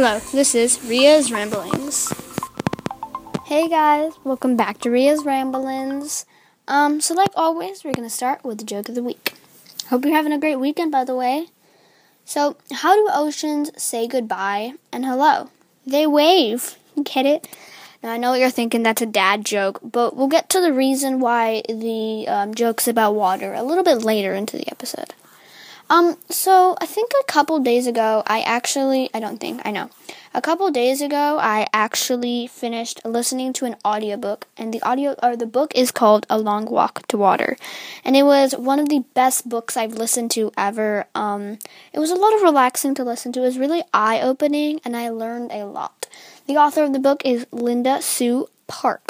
Hello, 0.00 0.20
this 0.32 0.54
is 0.54 0.80
Ria's 0.84 1.32
Ramblings. 1.32 2.12
Hey 3.46 3.68
guys, 3.68 4.12
welcome 4.22 4.56
back 4.56 4.78
to 4.82 4.90
Ria's 4.90 5.24
Ramblings. 5.24 6.24
Um, 6.68 7.00
so 7.00 7.14
like 7.14 7.32
always, 7.34 7.82
we're 7.82 7.94
gonna 7.94 8.08
start 8.08 8.44
with 8.44 8.58
the 8.58 8.64
joke 8.64 8.88
of 8.88 8.94
the 8.94 9.02
week. 9.02 9.34
Hope 9.88 10.04
you're 10.04 10.14
having 10.14 10.32
a 10.32 10.38
great 10.38 10.60
weekend, 10.60 10.92
by 10.92 11.02
the 11.02 11.16
way. 11.16 11.48
So, 12.24 12.56
how 12.74 12.94
do 12.94 13.10
oceans 13.12 13.72
say 13.76 14.06
goodbye 14.06 14.74
and 14.92 15.04
hello? 15.04 15.50
They 15.84 16.06
wave. 16.06 16.76
Get 17.02 17.26
it? 17.26 17.48
Now, 18.00 18.12
I 18.12 18.18
know 18.18 18.30
what 18.30 18.38
you're 18.38 18.50
thinking, 18.50 18.84
that's 18.84 19.02
a 19.02 19.06
dad 19.06 19.44
joke, 19.44 19.80
but 19.82 20.14
we'll 20.14 20.28
get 20.28 20.48
to 20.50 20.60
the 20.60 20.72
reason 20.72 21.18
why 21.18 21.64
the 21.68 22.28
um, 22.28 22.54
joke's 22.54 22.86
about 22.86 23.16
water 23.16 23.52
a 23.52 23.64
little 23.64 23.82
bit 23.82 24.04
later 24.04 24.32
into 24.32 24.56
the 24.56 24.70
episode. 24.70 25.12
Um, 25.90 26.16
so 26.28 26.76
I 26.80 26.86
think 26.86 27.12
a 27.20 27.24
couple 27.24 27.58
days 27.60 27.86
ago, 27.86 28.22
I 28.26 28.40
actually, 28.42 29.08
I 29.14 29.20
don't 29.20 29.38
think, 29.38 29.62
I 29.64 29.70
know. 29.70 29.90
A 30.34 30.42
couple 30.42 30.70
days 30.70 31.00
ago, 31.00 31.38
I 31.40 31.66
actually 31.72 32.46
finished 32.46 33.00
listening 33.04 33.54
to 33.54 33.64
an 33.64 33.76
audiobook, 33.84 34.46
and 34.58 34.72
the 34.72 34.82
audio, 34.82 35.16
or 35.22 35.34
the 35.34 35.46
book 35.46 35.72
is 35.74 35.90
called 35.90 36.26
A 36.28 36.38
Long 36.38 36.66
Walk 36.66 37.06
to 37.08 37.16
Water. 37.16 37.56
And 38.04 38.14
it 38.16 38.24
was 38.24 38.54
one 38.54 38.78
of 38.78 38.90
the 38.90 39.04
best 39.14 39.48
books 39.48 39.76
I've 39.76 39.94
listened 39.94 40.30
to 40.32 40.52
ever. 40.58 41.06
Um, 41.14 41.58
it 41.94 41.98
was 41.98 42.10
a 42.10 42.16
lot 42.16 42.34
of 42.34 42.42
relaxing 42.42 42.94
to 42.96 43.04
listen 43.04 43.32
to. 43.32 43.40
It 43.40 43.44
was 43.44 43.58
really 43.58 43.82
eye 43.94 44.20
opening, 44.20 44.80
and 44.84 44.94
I 44.94 45.08
learned 45.08 45.52
a 45.52 45.64
lot. 45.64 46.06
The 46.46 46.58
author 46.58 46.84
of 46.84 46.92
the 46.92 46.98
book 46.98 47.22
is 47.24 47.46
Linda 47.50 48.02
Sue 48.02 48.48
Park. 48.66 49.07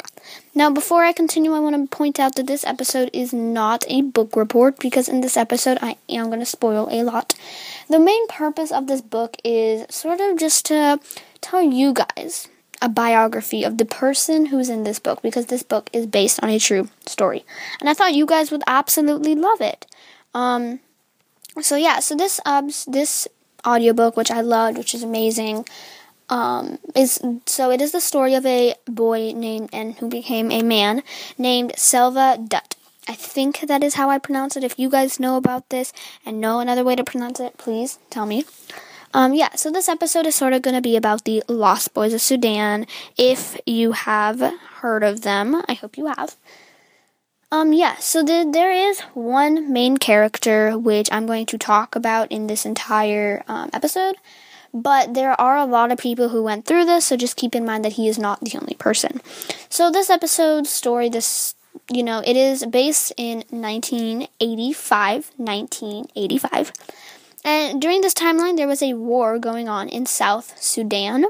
Now, 0.55 0.69
before 0.69 1.03
I 1.03 1.13
continue, 1.13 1.53
I 1.53 1.59
want 1.59 1.75
to 1.75 1.95
point 1.95 2.19
out 2.19 2.35
that 2.35 2.47
this 2.47 2.65
episode 2.65 3.09
is 3.13 3.33
not 3.33 3.85
a 3.87 4.01
book 4.01 4.35
report 4.35 4.79
because 4.79 5.07
in 5.07 5.21
this 5.21 5.37
episode 5.37 5.77
I 5.81 5.97
am 6.09 6.27
going 6.27 6.39
to 6.39 6.45
spoil 6.45 6.87
a 6.91 7.03
lot. 7.03 7.33
The 7.89 7.99
main 7.99 8.27
purpose 8.27 8.71
of 8.71 8.87
this 8.87 9.01
book 9.01 9.37
is 9.43 9.85
sort 9.89 10.19
of 10.19 10.37
just 10.37 10.65
to 10.67 10.99
tell 11.41 11.61
you 11.61 11.93
guys 11.93 12.47
a 12.81 12.89
biography 12.89 13.63
of 13.63 13.77
the 13.77 13.85
person 13.85 14.47
who's 14.47 14.69
in 14.69 14.83
this 14.83 14.99
book 14.99 15.21
because 15.21 15.47
this 15.47 15.63
book 15.63 15.89
is 15.91 16.05
based 16.05 16.41
on 16.41 16.49
a 16.49 16.59
true 16.59 16.89
story. 17.05 17.45
And 17.79 17.89
I 17.89 17.93
thought 17.93 18.13
you 18.13 18.25
guys 18.25 18.51
would 18.51 18.63
absolutely 18.67 19.35
love 19.35 19.61
it. 19.61 19.85
Um, 20.33 20.79
so 21.61 21.75
yeah, 21.75 21.99
so 21.99 22.15
this 22.15 22.39
um, 22.45 22.69
this 22.87 23.27
audiobook 23.65 24.15
which 24.15 24.31
I 24.31 24.41
loved, 24.41 24.77
which 24.77 24.93
is 24.93 25.03
amazing, 25.03 25.65
um, 26.29 26.79
is 26.95 27.19
so 27.45 27.71
it 27.71 27.81
is 27.81 27.91
the 27.91 28.01
story 28.01 28.35
of 28.35 28.45
a 28.45 28.75
boy 28.85 29.33
named 29.35 29.69
and 29.73 29.95
who 29.95 30.07
became 30.07 30.51
a 30.51 30.61
man 30.61 31.03
named 31.37 31.73
Selva 31.77 32.37
Dut. 32.37 32.75
I 33.07 33.15
think 33.15 33.61
that 33.61 33.83
is 33.83 33.95
how 33.95 34.09
I 34.09 34.19
pronounce 34.19 34.55
it. 34.55 34.63
If 34.63 34.77
you 34.77 34.89
guys 34.89 35.19
know 35.19 35.35
about 35.35 35.69
this 35.69 35.91
and 36.25 36.39
know 36.39 36.59
another 36.59 36.83
way 36.83 36.95
to 36.95 37.03
pronounce 37.03 37.39
it, 37.39 37.57
please 37.57 37.97
tell 38.11 38.27
me. 38.27 38.45
Um, 39.13 39.33
yeah, 39.33 39.55
so 39.55 39.71
this 39.71 39.89
episode 39.89 40.27
is 40.27 40.35
sort 40.35 40.53
of 40.53 40.61
going 40.61 40.75
to 40.75 40.81
be 40.81 40.95
about 40.95 41.23
the 41.23 41.41
Lost 41.47 41.95
Boys 41.95 42.13
of 42.13 42.21
Sudan. 42.21 42.85
If 43.17 43.59
you 43.65 43.93
have 43.93 44.39
heard 44.81 45.03
of 45.03 45.21
them, 45.21 45.63
I 45.67 45.73
hope 45.73 45.97
you 45.97 46.05
have. 46.05 46.35
Um, 47.51 47.73
yeah, 47.73 47.95
so 47.97 48.21
the, 48.21 48.47
there 48.51 48.71
is 48.71 48.99
one 49.15 49.73
main 49.73 49.97
character 49.97 50.77
which 50.77 51.09
I'm 51.11 51.25
going 51.25 51.47
to 51.47 51.57
talk 51.57 51.95
about 51.95 52.31
in 52.31 52.45
this 52.45 52.63
entire 52.63 53.43
um, 53.47 53.71
episode. 53.73 54.17
But 54.73 55.13
there 55.13 55.39
are 55.39 55.57
a 55.57 55.65
lot 55.65 55.91
of 55.91 55.97
people 55.97 56.29
who 56.29 56.43
went 56.43 56.65
through 56.65 56.85
this, 56.85 57.07
so 57.07 57.17
just 57.17 57.35
keep 57.35 57.55
in 57.55 57.65
mind 57.65 57.83
that 57.85 57.93
he 57.93 58.07
is 58.07 58.19
not 58.19 58.41
the 58.41 58.57
only 58.57 58.75
person. 58.75 59.21
So 59.69 59.91
this 59.91 60.09
episode 60.09 60.67
story, 60.67 61.09
this 61.09 61.55
you 61.91 62.03
know, 62.03 62.21
it 62.25 62.35
is 62.35 62.65
based 62.65 63.13
in 63.17 63.43
1985, 63.49 65.31
1985. 65.37 66.71
And 67.43 67.81
during 67.81 68.01
this 68.01 68.13
timeline, 68.13 68.57
there 68.57 68.67
was 68.67 68.83
a 68.83 68.93
war 68.93 69.39
going 69.39 69.69
on 69.69 69.89
in 69.89 70.05
South 70.05 70.61
Sudan, 70.61 71.25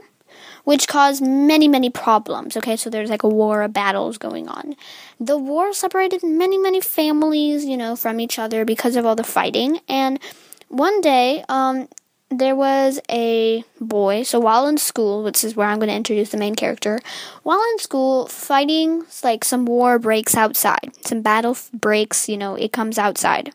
which 0.64 0.88
caused 0.88 1.22
many, 1.22 1.68
many 1.68 1.90
problems. 1.90 2.58
Okay, 2.58 2.76
so 2.76 2.90
there's 2.90 3.10
like 3.10 3.24
a 3.24 3.30
war 3.30 3.62
of 3.62 3.74
battles 3.74 4.18
going 4.18 4.48
on. 4.48 4.76
The 5.20 5.38
war 5.38 5.74
separated 5.74 6.24
many, 6.24 6.58
many 6.58 6.82
families, 6.82 7.66
you 7.66 7.78
know, 7.78 7.96
from 7.96 8.20
each 8.20 8.40
other 8.40 8.66
because 8.66 8.96
of 8.96 9.06
all 9.06 9.16
the 9.16 9.24
fighting. 9.24 9.80
And 9.88 10.20
one 10.68 11.00
day, 11.02 11.44
um, 11.48 11.88
there 12.30 12.56
was 12.56 13.00
a 13.10 13.64
boy, 13.82 14.24
so 14.24 14.40
while 14.40 14.68
in 14.68 14.78
school, 14.78 15.24
which 15.24 15.44
is 15.44 15.56
where 15.56 15.68
I'm 15.68 15.80
going 15.80 15.90
to 15.90 15.96
introduce 15.96 16.30
the 16.30 16.38
main 16.38 16.56
character, 16.56 17.00
while 17.44 17.62
in 17.72 17.80
school, 17.80 18.28
fighting, 18.28 19.04
like 19.24 19.44
some 19.44 19.66
war 19.66 19.98
breaks 19.98 20.36
outside. 20.36 20.92
Some 21.02 21.22
battle 21.22 21.58
breaks, 21.74 22.30
you 22.30 22.38
know, 22.38 22.56
it 22.56 22.72
comes 22.72 23.00
outside. 23.00 23.54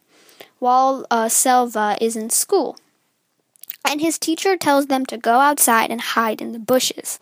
While 0.58 1.06
uh, 1.10 1.28
Selva 1.28 1.96
is 2.00 2.16
in 2.16 2.30
school. 2.30 2.76
And 3.86 4.00
his 4.00 4.18
teacher 4.18 4.56
tells 4.56 4.86
them 4.86 5.04
to 5.06 5.18
go 5.18 5.34
outside 5.34 5.90
and 5.90 6.00
hide 6.00 6.40
in 6.40 6.52
the 6.52 6.58
bushes. 6.58 7.20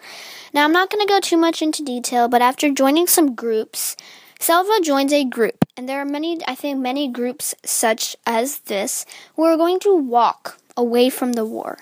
Now, 0.55 0.65
I'm 0.65 0.73
not 0.73 0.91
going 0.91 1.05
to 1.05 1.13
go 1.13 1.19
too 1.19 1.37
much 1.37 1.61
into 1.61 1.85
detail, 1.85 2.29
but 2.29 2.41
after 2.41 2.71
joining 2.71 3.09
some 3.09 3.35
groups, 3.35 3.97
Selva 4.39 4.81
joins 4.81 5.13
a 5.13 5.25
group, 5.25 5.65
and 5.77 5.89
there 5.89 6.01
are 6.01 6.05
many, 6.05 6.39
I 6.47 6.55
think, 6.55 6.79
many 6.79 7.09
groups 7.09 7.55
such 7.65 8.17
as 8.27 8.61
this 8.61 9.05
who 9.35 9.45
are 9.45 9.57
going 9.57 9.81
to 9.81 9.95
walk 9.95 10.59
away 10.77 11.11
from 11.11 11.33
the 11.33 11.45
war. 11.45 11.79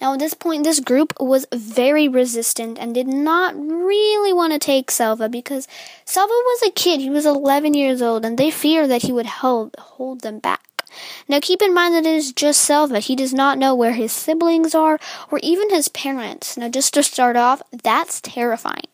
Now, 0.00 0.14
at 0.14 0.18
this 0.18 0.32
point, 0.32 0.64
this 0.64 0.80
group 0.80 1.12
was 1.20 1.46
very 1.52 2.08
resistant 2.08 2.78
and 2.78 2.94
did 2.94 3.06
not 3.06 3.54
really 3.54 4.32
want 4.32 4.54
to 4.54 4.58
take 4.58 4.90
Selva 4.90 5.28
because 5.28 5.68
Selva 6.06 6.32
was 6.32 6.62
a 6.62 6.70
kid. 6.70 7.00
He 7.00 7.10
was 7.10 7.26
11 7.26 7.74
years 7.74 8.00
old, 8.00 8.24
and 8.24 8.38
they 8.38 8.50
feared 8.50 8.88
that 8.88 9.02
he 9.02 9.12
would 9.12 9.26
hold, 9.26 9.76
hold 9.78 10.22
them 10.22 10.38
back. 10.38 10.62
Now, 11.28 11.38
keep 11.40 11.60
in 11.60 11.74
mind 11.74 11.94
that 11.94 12.06
it 12.06 12.14
is 12.14 12.32
just 12.32 12.62
Selva. 12.62 12.98
He 12.98 13.14
does 13.14 13.34
not 13.34 13.58
know 13.58 13.74
where 13.74 13.92
his 13.92 14.10
siblings 14.10 14.74
are 14.74 14.98
or 15.30 15.38
even 15.42 15.70
his 15.70 15.88
parents. 15.88 16.56
Now, 16.56 16.68
just 16.68 16.94
to 16.94 17.02
start 17.02 17.36
off, 17.36 17.62
that's 17.70 18.22
terrifying. 18.22 18.88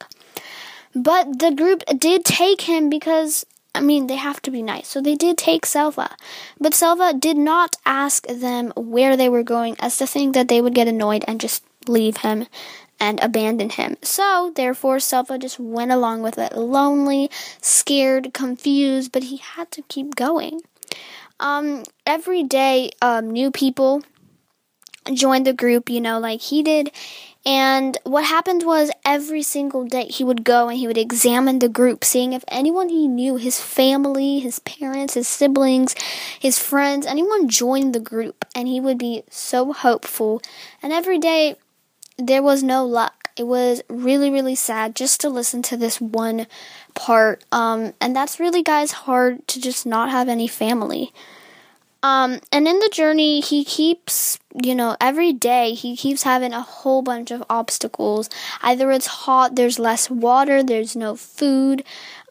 But 0.94 1.38
the 1.38 1.52
group 1.52 1.84
did 1.98 2.24
take 2.24 2.62
him 2.62 2.90
because 2.90 3.46
I 3.76 3.80
mean, 3.80 4.06
they 4.06 4.16
have 4.16 4.40
to 4.42 4.50
be 4.50 4.62
nice. 4.62 4.88
So 4.88 5.00
they 5.00 5.14
did 5.14 5.36
take 5.38 5.66
Selva. 5.66 6.16
But 6.58 6.74
Selva 6.74 7.14
did 7.14 7.36
not 7.36 7.76
ask 7.84 8.26
them 8.26 8.72
where 8.76 9.16
they 9.16 9.28
were 9.28 9.42
going 9.42 9.76
as 9.78 9.98
to 9.98 10.06
think 10.06 10.34
that 10.34 10.48
they 10.48 10.60
would 10.60 10.74
get 10.74 10.88
annoyed 10.88 11.24
and 11.28 11.40
just 11.40 11.62
leave 11.86 12.18
him 12.18 12.46
and 12.98 13.20
abandon 13.22 13.70
him. 13.70 13.96
So, 14.02 14.52
therefore, 14.54 15.00
Selva 15.00 15.38
just 15.38 15.60
went 15.60 15.92
along 15.92 16.22
with 16.22 16.38
it, 16.38 16.56
lonely, 16.56 17.30
scared, 17.60 18.32
confused, 18.32 19.12
but 19.12 19.24
he 19.24 19.36
had 19.36 19.70
to 19.72 19.82
keep 19.82 20.14
going. 20.16 20.62
Um, 21.38 21.84
every 22.06 22.42
day, 22.42 22.90
um, 23.02 23.30
new 23.30 23.50
people 23.50 24.02
joined 25.12 25.46
the 25.46 25.52
group, 25.52 25.90
you 25.90 26.00
know, 26.00 26.18
like 26.18 26.40
he 26.40 26.62
did. 26.62 26.90
And 27.46 27.96
what 28.02 28.24
happened 28.24 28.64
was 28.64 28.90
every 29.04 29.42
single 29.42 29.84
day 29.84 30.06
he 30.06 30.24
would 30.24 30.42
go 30.42 30.68
and 30.68 30.76
he 30.76 30.88
would 30.88 30.98
examine 30.98 31.60
the 31.60 31.68
group, 31.68 32.04
seeing 32.04 32.32
if 32.32 32.44
anyone 32.48 32.88
he 32.88 33.06
knew, 33.06 33.36
his 33.36 33.60
family, 33.60 34.40
his 34.40 34.58
parents, 34.58 35.14
his 35.14 35.28
siblings, 35.28 35.94
his 36.40 36.58
friends, 36.58 37.06
anyone 37.06 37.48
joined 37.48 37.94
the 37.94 38.00
group. 38.00 38.44
And 38.52 38.66
he 38.66 38.80
would 38.80 38.98
be 38.98 39.22
so 39.30 39.72
hopeful. 39.72 40.42
And 40.82 40.92
every 40.92 41.20
day 41.20 41.54
there 42.18 42.42
was 42.42 42.64
no 42.64 42.84
luck. 42.84 43.30
It 43.36 43.46
was 43.46 43.80
really, 43.88 44.28
really 44.28 44.56
sad 44.56 44.96
just 44.96 45.20
to 45.20 45.28
listen 45.28 45.62
to 45.62 45.76
this 45.76 46.00
one 46.00 46.48
part. 46.94 47.44
Um, 47.52 47.92
and 48.00 48.16
that's 48.16 48.40
really, 48.40 48.64
guys, 48.64 48.90
hard 48.92 49.46
to 49.48 49.60
just 49.60 49.86
not 49.86 50.10
have 50.10 50.28
any 50.28 50.48
family. 50.48 51.12
Um, 52.02 52.40
and 52.52 52.68
in 52.68 52.78
the 52.78 52.90
journey, 52.92 53.40
he 53.40 53.64
keeps, 53.64 54.38
you 54.62 54.74
know, 54.74 54.96
every 55.00 55.32
day 55.32 55.72
he 55.72 55.96
keeps 55.96 56.22
having 56.22 56.52
a 56.52 56.60
whole 56.60 57.02
bunch 57.02 57.30
of 57.30 57.42
obstacles. 57.50 58.30
Either 58.62 58.92
it's 58.92 59.06
hot, 59.06 59.56
there's 59.56 59.78
less 59.78 60.08
water, 60.08 60.62
there's 60.62 60.94
no 60.94 61.16
food. 61.16 61.82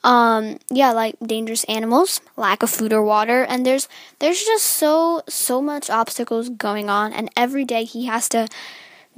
Um, 0.03 0.59
yeah, 0.70 0.92
like 0.92 1.16
dangerous 1.20 1.64
animals, 1.64 2.22
lack 2.38 2.62
of 2.62 2.70
food 2.70 2.94
or 2.94 3.02
water, 3.02 3.44
and 3.44 3.66
there's 3.66 3.90
there's 4.20 4.44
just 4.44 4.66
so 4.66 5.24
so 5.28 5.64
much 5.64 5.90
obstacles 5.90 6.50
going 6.50 6.92
on, 6.92 7.12
and 7.12 7.32
every 7.36 7.66
day 7.66 7.86
he 7.86 8.06
has 8.06 8.30
to 8.30 8.47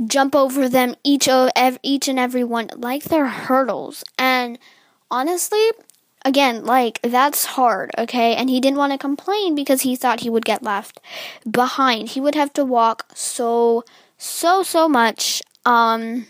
jump 0.05 0.33
over 0.33 0.69
them 0.69 0.95
each 1.03 1.27
of 1.27 1.49
each 1.83 2.07
and 2.07 2.17
every 2.17 2.43
one 2.43 2.69
like 2.77 3.03
they're 3.03 3.27
hurdles. 3.27 4.05
And 4.17 4.57
honestly, 5.11 5.71
again, 6.23 6.65
like 6.65 6.99
that's 7.01 7.45
hard, 7.45 7.91
okay? 7.97 8.35
And 8.35 8.49
he 8.49 8.59
didn't 8.59 8.77
want 8.77 8.93
to 8.93 8.97
complain 8.97 9.55
because 9.55 9.81
he 9.81 9.95
thought 9.95 10.21
he 10.21 10.29
would 10.29 10.45
get 10.45 10.63
left 10.63 10.99
behind. 11.49 12.09
He 12.09 12.21
would 12.21 12.35
have 12.35 12.53
to 12.53 12.65
walk 12.65 13.05
so 13.13 13.83
so 14.17 14.63
so 14.63 14.89
much 14.89 15.41
um 15.65 16.25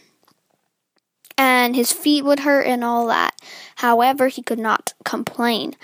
and 1.38 1.76
his 1.76 1.92
feet 1.92 2.26
would 2.26 2.40
hurt 2.40 2.66
and 2.66 2.84
all 2.84 3.08
that. 3.08 3.40
However, 3.76 4.28
he 4.28 4.42
could 4.42 4.58
not 4.58 4.94
complain. 5.06 5.76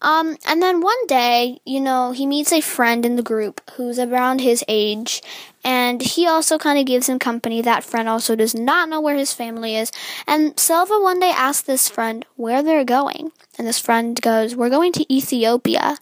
Um, 0.00 0.38
and 0.46 0.62
then 0.62 0.80
one 0.80 1.06
day, 1.06 1.60
you 1.66 1.80
know, 1.80 2.12
he 2.12 2.26
meets 2.26 2.52
a 2.52 2.62
friend 2.62 3.04
in 3.04 3.16
the 3.16 3.22
group 3.22 3.60
who's 3.72 3.98
around 3.98 4.40
his 4.40 4.64
age, 4.68 5.22
and 5.62 6.00
he 6.00 6.26
also 6.26 6.58
kind 6.58 6.78
of 6.78 6.86
gives 6.86 7.08
him 7.08 7.18
company. 7.18 7.60
That 7.60 7.84
friend 7.84 8.08
also 8.08 8.34
does 8.34 8.54
not 8.54 8.88
know 8.88 9.00
where 9.00 9.16
his 9.16 9.32
family 9.34 9.76
is. 9.76 9.92
And 10.26 10.58
Selva 10.58 10.98
one 10.98 11.20
day 11.20 11.30
asks 11.30 11.62
this 11.62 11.88
friend 11.88 12.24
where 12.36 12.62
they're 12.62 12.84
going. 12.84 13.32
And 13.58 13.66
this 13.66 13.78
friend 13.78 14.20
goes, 14.20 14.56
We're 14.56 14.70
going 14.70 14.92
to 14.94 15.14
Ethiopia. 15.14 15.98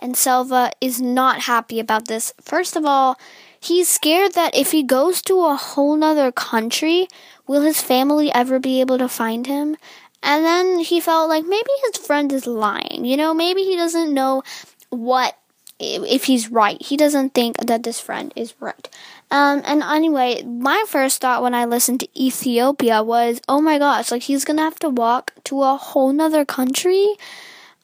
And 0.00 0.16
Selva 0.16 0.70
is 0.80 1.00
not 1.00 1.42
happy 1.42 1.80
about 1.80 2.08
this. 2.08 2.32
First 2.40 2.76
of 2.76 2.84
all, 2.84 3.18
he's 3.60 3.88
scared 3.88 4.34
that 4.34 4.54
if 4.54 4.72
he 4.72 4.82
goes 4.82 5.22
to 5.22 5.44
a 5.44 5.56
whole 5.56 5.96
nother 5.96 6.32
country, 6.32 7.08
will 7.46 7.62
his 7.62 7.80
family 7.80 8.32
ever 8.32 8.58
be 8.58 8.80
able 8.80 8.98
to 8.98 9.08
find 9.08 9.46
him? 9.46 9.76
And 10.22 10.44
then 10.44 10.78
he 10.78 11.00
felt 11.00 11.28
like 11.28 11.44
maybe 11.44 11.70
his 11.84 12.04
friend 12.04 12.32
is 12.32 12.46
lying. 12.46 13.04
You 13.04 13.16
know, 13.16 13.34
maybe 13.34 13.62
he 13.62 13.76
doesn't 13.76 14.14
know 14.14 14.42
what 14.88 15.36
if 15.78 16.24
he's 16.24 16.50
right. 16.50 16.80
He 16.80 16.96
doesn't 16.96 17.34
think 17.34 17.58
that 17.58 17.82
this 17.82 18.00
friend 18.00 18.32
is 18.36 18.54
right. 18.60 18.88
Um, 19.30 19.62
and 19.64 19.82
anyway, 19.82 20.42
my 20.44 20.84
first 20.88 21.20
thought 21.20 21.42
when 21.42 21.54
I 21.54 21.64
listened 21.64 22.00
to 22.00 22.08
Ethiopia 22.18 23.02
was, 23.02 23.40
oh 23.48 23.60
my 23.60 23.78
gosh, 23.78 24.10
like 24.10 24.22
he's 24.22 24.44
gonna 24.44 24.62
have 24.62 24.78
to 24.80 24.88
walk 24.88 25.32
to 25.44 25.62
a 25.62 25.76
whole 25.76 26.12
nother 26.12 26.44
country. 26.44 27.16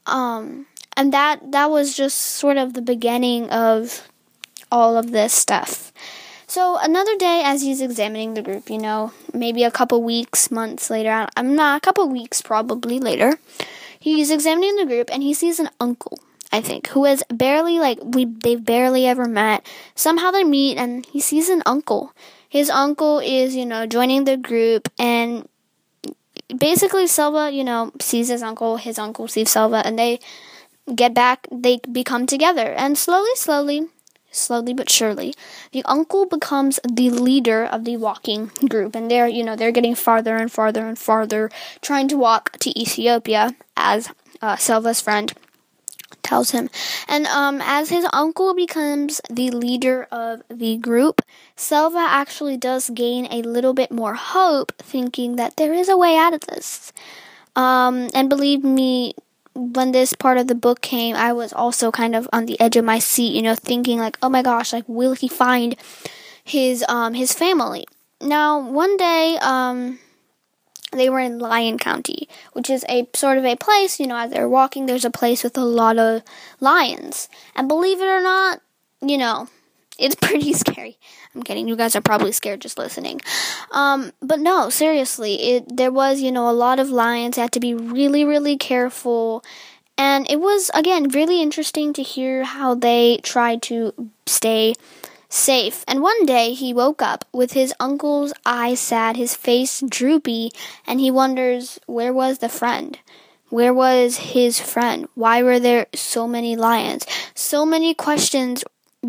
Um, 0.06 0.66
and 0.96 1.12
that 1.12 1.52
that 1.52 1.70
was 1.70 1.96
just 1.96 2.16
sort 2.16 2.56
of 2.56 2.74
the 2.74 2.82
beginning 2.82 3.50
of 3.50 4.08
all 4.70 4.96
of 4.96 5.10
this 5.10 5.32
stuff. 5.32 5.89
So 6.50 6.78
another 6.82 7.16
day, 7.16 7.42
as 7.44 7.62
he's 7.62 7.80
examining 7.80 8.34
the 8.34 8.42
group, 8.42 8.70
you 8.70 8.78
know, 8.78 9.12
maybe 9.32 9.62
a 9.62 9.70
couple 9.70 10.02
weeks, 10.02 10.50
months 10.50 10.90
later, 10.90 11.28
I'm 11.36 11.54
not 11.54 11.78
a 11.78 11.80
couple 11.80 12.08
weeks 12.08 12.42
probably 12.42 12.98
later, 12.98 13.38
he's 14.00 14.32
examining 14.32 14.74
the 14.74 14.84
group 14.84 15.10
and 15.12 15.22
he 15.22 15.32
sees 15.32 15.60
an 15.60 15.70
uncle 15.78 16.18
I 16.50 16.60
think, 16.60 16.88
who 16.88 17.04
has 17.04 17.22
barely 17.30 17.78
like 17.78 18.00
we 18.02 18.24
they've 18.24 18.64
barely 18.64 19.06
ever 19.06 19.26
met. 19.26 19.64
Somehow 19.94 20.32
they 20.32 20.42
meet 20.42 20.76
and 20.76 21.06
he 21.06 21.20
sees 21.20 21.48
an 21.48 21.62
uncle. 21.66 22.12
His 22.48 22.68
uncle 22.68 23.20
is, 23.20 23.54
you 23.54 23.64
know, 23.64 23.86
joining 23.86 24.24
the 24.24 24.36
group 24.36 24.88
and 24.98 25.48
basically 26.58 27.06
Selva, 27.06 27.52
you 27.52 27.62
know, 27.62 27.92
sees 28.00 28.26
his 28.26 28.42
uncle, 28.42 28.76
his 28.76 28.98
uncle 28.98 29.28
sees 29.28 29.52
Selva 29.52 29.86
and 29.86 29.96
they 29.96 30.18
get 30.92 31.14
back, 31.14 31.46
they 31.52 31.78
become 31.92 32.26
together. 32.26 32.72
And 32.72 32.98
slowly, 32.98 33.30
slowly, 33.36 33.86
slowly 34.30 34.74
but 34.74 34.90
surely, 34.90 35.34
the 35.72 35.82
uncle 35.84 36.26
becomes 36.26 36.80
the 36.88 37.10
leader 37.10 37.64
of 37.64 37.84
the 37.84 37.96
walking 37.96 38.50
group. 38.68 38.94
And 38.94 39.10
they're, 39.10 39.28
you 39.28 39.44
know, 39.44 39.56
they're 39.56 39.72
getting 39.72 39.94
farther 39.94 40.36
and 40.36 40.50
farther 40.50 40.86
and 40.86 40.98
farther, 40.98 41.50
trying 41.80 42.08
to 42.08 42.16
walk 42.16 42.58
to 42.58 42.78
Ethiopia 42.78 43.54
as 43.76 44.08
uh, 44.42 44.56
Selva's 44.56 45.00
friend 45.00 45.32
tells 46.22 46.50
him. 46.50 46.70
And 47.08 47.26
um, 47.26 47.60
as 47.62 47.88
his 47.88 48.06
uncle 48.12 48.54
becomes 48.54 49.20
the 49.30 49.50
leader 49.50 50.06
of 50.10 50.42
the 50.48 50.76
group, 50.76 51.22
Selva 51.56 51.98
actually 51.98 52.56
does 52.56 52.90
gain 52.90 53.26
a 53.30 53.42
little 53.42 53.74
bit 53.74 53.90
more 53.90 54.14
hope, 54.14 54.72
thinking 54.78 55.36
that 55.36 55.56
there 55.56 55.74
is 55.74 55.88
a 55.88 55.96
way 55.96 56.16
out 56.16 56.34
of 56.34 56.42
this. 56.42 56.92
Um, 57.56 58.08
and 58.14 58.28
believe 58.28 58.62
me, 58.62 59.14
when 59.54 59.92
this 59.92 60.12
part 60.12 60.38
of 60.38 60.46
the 60.46 60.54
book 60.54 60.80
came, 60.80 61.16
I 61.16 61.32
was 61.32 61.52
also 61.52 61.90
kind 61.90 62.14
of 62.14 62.28
on 62.32 62.46
the 62.46 62.60
edge 62.60 62.76
of 62.76 62.84
my 62.84 62.98
seat, 62.98 63.34
you 63.34 63.42
know, 63.42 63.54
thinking 63.54 63.98
like, 63.98 64.18
oh 64.22 64.28
my 64.28 64.42
gosh, 64.42 64.72
like, 64.72 64.84
will 64.88 65.14
he 65.14 65.28
find 65.28 65.76
his 66.42 66.84
um 66.88 67.14
his 67.14 67.32
family? 67.32 67.86
Now, 68.20 68.60
one 68.60 68.96
day, 68.96 69.38
um, 69.40 69.98
they 70.92 71.08
were 71.08 71.20
in 71.20 71.38
Lion 71.38 71.78
County, 71.78 72.28
which 72.52 72.68
is 72.68 72.84
a 72.88 73.08
sort 73.14 73.38
of 73.38 73.44
a 73.44 73.56
place, 73.56 74.00
you 74.00 74.06
know, 74.06 74.16
as 74.16 74.30
they're 74.30 74.48
walking, 74.48 74.86
there's 74.86 75.04
a 75.04 75.10
place 75.10 75.42
with 75.44 75.56
a 75.56 75.64
lot 75.64 75.98
of 75.98 76.22
lions. 76.58 77.28
And 77.54 77.68
believe 77.68 78.00
it 78.00 78.06
or 78.06 78.20
not, 78.20 78.60
you 79.00 79.16
know, 79.16 79.48
it's 80.00 80.14
pretty 80.20 80.52
scary. 80.52 80.98
I'm 81.34 81.42
kidding. 81.42 81.68
You 81.68 81.76
guys 81.76 81.94
are 81.94 82.00
probably 82.00 82.32
scared 82.32 82.60
just 82.60 82.78
listening. 82.78 83.20
Um, 83.70 84.12
but 84.20 84.40
no, 84.40 84.70
seriously, 84.70 85.34
it 85.54 85.76
there 85.76 85.92
was, 85.92 86.20
you 86.20 86.32
know, 86.32 86.48
a 86.48 86.52
lot 86.52 86.78
of 86.78 86.90
lions. 86.90 87.36
You 87.36 87.42
had 87.42 87.52
to 87.52 87.60
be 87.60 87.74
really, 87.74 88.24
really 88.24 88.56
careful. 88.56 89.44
And 89.96 90.28
it 90.30 90.40
was 90.40 90.70
again 90.74 91.08
really 91.08 91.42
interesting 91.42 91.92
to 91.92 92.02
hear 92.02 92.44
how 92.44 92.74
they 92.74 93.20
tried 93.22 93.62
to 93.62 93.92
stay 94.26 94.74
safe. 95.28 95.84
And 95.86 96.02
one 96.02 96.26
day 96.26 96.52
he 96.52 96.74
woke 96.74 97.00
up 97.00 97.24
with 97.32 97.52
his 97.52 97.72
uncle's 97.78 98.32
eyes 98.44 98.80
sad, 98.80 99.16
his 99.16 99.34
face 99.34 99.82
droopy, 99.88 100.50
and 100.86 101.00
he 101.00 101.10
wonders 101.10 101.78
where 101.86 102.12
was 102.12 102.38
the 102.38 102.48
friend? 102.48 102.98
Where 103.48 103.74
was 103.74 104.32
his 104.32 104.60
friend? 104.60 105.08
Why 105.14 105.42
were 105.42 105.58
there 105.58 105.86
so 105.94 106.28
many 106.28 106.56
lions? 106.56 107.04
So 107.34 107.66
many 107.66 107.94
questions 107.94 108.64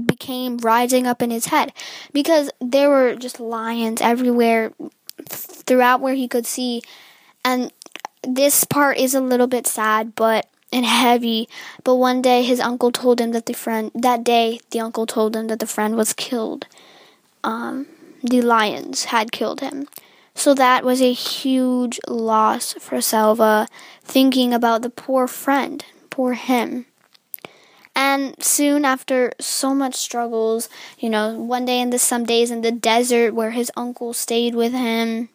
became 0.05 0.57
rising 0.57 1.05
up 1.05 1.21
in 1.21 1.31
his 1.31 1.47
head 1.47 1.73
because 2.13 2.49
there 2.59 2.89
were 2.89 3.15
just 3.15 3.39
lions 3.39 4.01
everywhere 4.01 4.71
throughout 5.27 6.01
where 6.01 6.13
he 6.13 6.27
could 6.27 6.45
see. 6.45 6.81
And 7.43 7.71
this 8.23 8.63
part 8.63 8.97
is 8.97 9.13
a 9.13 9.21
little 9.21 9.47
bit 9.47 9.67
sad, 9.67 10.15
but 10.15 10.47
and 10.71 10.85
heavy. 10.85 11.49
But 11.83 11.95
one 11.95 12.21
day 12.21 12.43
his 12.43 12.59
uncle 12.59 12.91
told 12.91 13.19
him 13.19 13.31
that 13.31 13.45
the 13.45 13.53
friend 13.53 13.91
that 13.93 14.23
day 14.23 14.59
the 14.71 14.79
uncle 14.79 15.05
told 15.05 15.35
him 15.35 15.47
that 15.47 15.59
the 15.59 15.67
friend 15.67 15.95
was 15.95 16.13
killed. 16.13 16.67
Um, 17.43 17.87
the 18.23 18.41
lions 18.41 19.05
had 19.05 19.31
killed 19.31 19.61
him. 19.61 19.87
So 20.33 20.53
that 20.53 20.85
was 20.85 21.01
a 21.01 21.11
huge 21.11 21.99
loss 22.07 22.73
for 22.73 23.01
Selva, 23.01 23.67
thinking 24.03 24.53
about 24.53 24.81
the 24.81 24.89
poor 24.89 25.27
friend, 25.27 25.83
poor 26.09 26.33
him. 26.33 26.85
And 27.95 28.41
soon 28.41 28.85
after 28.85 29.31
so 29.39 29.73
much 29.73 29.95
struggles, 29.95 30.69
you 30.97 31.09
know, 31.09 31.33
one 31.33 31.65
day 31.65 31.79
in 31.79 31.89
the 31.89 31.99
some 31.99 32.25
days 32.25 32.49
in 32.49 32.61
the 32.61 32.71
desert 32.71 33.33
where 33.33 33.51
his 33.51 33.71
uncle 33.75 34.13
stayed 34.13 34.55
with 34.55 34.71
him. 34.71 35.29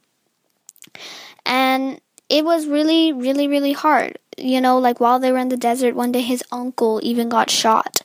And 1.44 2.00
it 2.28 2.44
was 2.44 2.66
really, 2.66 3.12
really, 3.12 3.46
really 3.46 3.72
hard 3.72 4.18
you 4.36 4.60
know, 4.60 4.78
like 4.78 5.00
while 5.00 5.18
they 5.18 5.32
were 5.32 5.38
in 5.38 5.48
the 5.48 5.56
desert, 5.56 5.94
one 5.94 6.12
day 6.12 6.20
his 6.20 6.44
uncle 6.52 7.00
even 7.02 7.28
got 7.28 7.50
shot, 7.50 8.00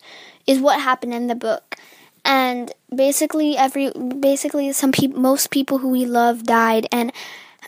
is 0.47 0.59
what 0.59 0.79
happened 0.79 1.13
in 1.13 1.27
the 1.27 1.35
book. 1.35 1.75
And 2.23 2.71
basically, 2.93 3.57
every 3.57 3.91
basically 3.91 4.71
some 4.73 4.91
people, 4.91 5.19
most 5.19 5.51
people 5.51 5.79
who 5.79 5.89
we 5.89 6.05
love 6.05 6.43
died, 6.43 6.87
and 6.91 7.11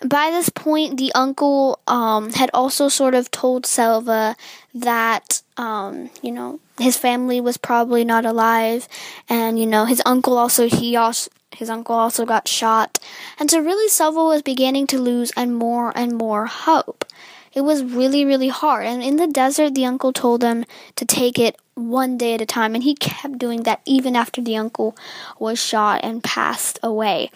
by 0.06 0.32
this 0.32 0.50
point, 0.50 0.98
the 0.98 1.12
uncle 1.14 1.80
um, 1.88 2.32
had 2.34 2.50
also 2.54 2.90
sort 2.90 3.16
of 3.16 3.32
told 3.32 3.66
Selva 3.66 4.36
that 4.74 5.43
um, 5.58 6.10
you 6.22 6.32
know 6.32 6.60
his 6.80 6.98
family 6.98 7.40
was 7.42 7.58
probably 7.58 8.04
not 8.04 8.26
alive, 8.26 8.88
and 9.30 9.60
you 9.60 9.66
know 9.66 9.86
his 9.86 10.02
uncle 10.06 10.38
also 10.38 10.68
he 10.68 10.96
also 10.96 11.30
his 11.52 11.70
uncle 11.70 11.96
also 11.96 12.26
got 12.26 12.48
shot, 12.48 13.00
and 13.40 13.50
so 13.50 13.60
really 13.60 13.88
Selva 13.90 14.24
was 14.24 14.42
beginning 14.42 14.88
to 14.88 15.00
lose 15.00 15.32
and 15.38 15.56
more 15.56 15.92
and 15.96 16.16
more 16.16 16.48
hope. 16.48 17.06
It 17.54 17.62
was 17.62 17.84
really, 17.84 18.26
really 18.26 18.48
hard. 18.48 18.86
And 18.88 19.04
in 19.04 19.18
the 19.18 19.28
desert, 19.28 19.76
the 19.76 19.86
uncle 19.86 20.12
told 20.12 20.44
him 20.44 20.66
to 20.96 21.06
take 21.06 21.38
it 21.38 21.56
one 21.76 22.18
day 22.18 22.34
at 22.34 22.42
a 22.42 22.46
time. 22.46 22.74
And 22.74 22.84
he 22.84 22.96
kept 22.96 23.38
doing 23.38 23.64
that 23.64 23.82
even 23.86 24.16
after 24.16 24.42
the 24.42 24.58
uncle 24.58 24.98
was 25.38 25.60
shot 25.64 26.02
and 26.04 26.24
passed 26.24 26.80
away. 26.82 27.30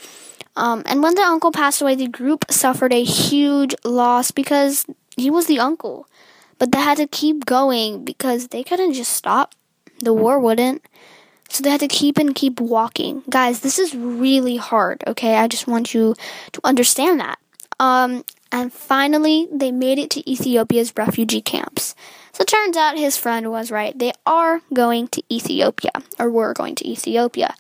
Um, 0.56 0.82
and 0.88 1.04
when 1.04 1.14
the 1.14 1.22
uncle 1.22 1.52
passed 1.52 1.82
away, 1.82 1.94
the 1.94 2.08
group 2.08 2.46
suffered 2.50 2.94
a 2.94 3.04
huge 3.04 3.76
loss 3.86 4.32
because 4.32 4.88
he 5.16 5.30
was 5.30 5.46
the 5.46 5.60
uncle. 5.60 6.08
But 6.60 6.72
they 6.72 6.80
had 6.80 6.98
to 6.98 7.08
keep 7.08 7.46
going 7.46 8.04
because 8.04 8.48
they 8.48 8.64
couldn't 8.64 8.94
just 8.94 9.14
stop. 9.14 9.54
The 10.00 10.14
war 10.14 10.40
wouldn't. 10.40 10.84
So 11.50 11.64
they 11.64 11.70
had 11.70 11.80
to 11.80 11.88
keep 11.88 12.18
and 12.18 12.36
keep 12.36 12.60
walking. 12.60 13.24
Guys, 13.30 13.62
this 13.62 13.80
is 13.80 13.96
really 13.96 14.58
hard, 14.58 15.04
okay? 15.08 15.38
I 15.38 15.48
just 15.48 15.68
want 15.68 15.94
you 15.94 16.16
to 16.52 16.62
understand 16.64 17.20
that. 17.20 17.40
Um, 17.80 18.26
and 18.52 18.72
finally, 18.74 19.48
they 19.52 19.72
made 19.72 20.00
it 20.00 20.10
to 20.12 20.30
Ethiopia's 20.30 20.94
refugee 20.98 21.42
camps. 21.42 21.96
So 22.34 22.42
it 22.42 22.48
turns 22.48 22.78
out 22.78 22.98
his 22.98 23.18
friend 23.18 23.50
was 23.50 23.72
right. 23.72 23.98
They 23.98 24.14
are 24.26 24.62
going 24.74 25.08
to 25.10 25.24
Ethiopia, 25.34 25.92
or 26.20 26.30
were 26.30 26.54
going 26.54 26.76
to 26.76 26.88
Ethiopia. 26.88 27.56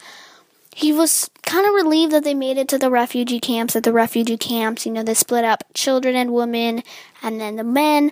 He 0.75 0.93
was 0.93 1.31
kind 1.41 1.65
of 1.65 1.73
relieved 1.73 2.11
that 2.13 2.23
they 2.23 2.35
made 2.35 2.57
it 2.57 2.67
to 2.67 2.77
the 2.77 2.91
refugee 2.91 3.39
camps. 3.39 3.75
At 3.75 3.83
the 3.83 3.93
refugee 3.93 4.37
camps, 4.37 4.85
you 4.85 4.91
know, 4.91 5.01
they 5.01 5.15
split 5.15 5.43
up 5.43 5.63
children 5.73 6.15
and 6.15 6.33
women, 6.33 6.83
and 7.23 7.41
then 7.41 7.55
the 7.55 7.63
men. 7.63 8.11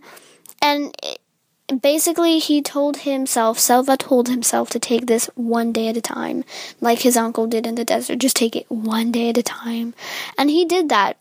And 0.62 0.96
it, 1.04 1.20
basically, 1.82 2.40
he 2.40 2.62
told 2.62 2.98
himself, 2.98 3.60
Selva 3.60 3.98
told 3.98 4.28
himself 4.30 4.70
to 4.72 4.80
take 4.80 5.06
this 5.06 5.30
one 5.36 5.72
day 5.72 5.88
at 5.88 5.98
a 5.98 6.02
time, 6.02 6.44
like 6.82 7.00
his 7.00 7.18
uncle 7.18 7.48
did 7.48 7.66
in 7.68 7.76
the 7.76 7.86
desert. 7.86 8.20
Just 8.20 8.36
take 8.36 8.56
it 8.56 8.70
one 8.70 9.12
day 9.12 9.30
at 9.30 9.38
a 9.38 9.44
time. 9.44 9.94
And 10.38 10.50
he 10.50 10.66
did 10.66 10.90
that 10.90 11.18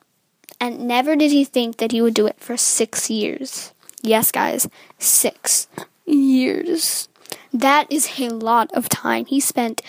and 0.61 0.87
never 0.87 1.17
did 1.17 1.31
he 1.31 1.45
think 1.45 1.79
that 1.79 1.93
he 1.93 2.01
would 2.01 2.15
do 2.15 2.27
it 2.27 2.39
for 2.39 2.57
six 2.57 3.11
years. 3.11 3.73
Yes, 4.03 4.31
guys, 4.33 4.69
six 4.99 5.67
years. 6.07 7.09
That 7.53 7.91
is 7.91 8.19
a 8.19 8.29
lot 8.29 8.71
of 8.73 8.89
time. 8.89 9.27
He 9.27 9.41
spent 9.41 9.83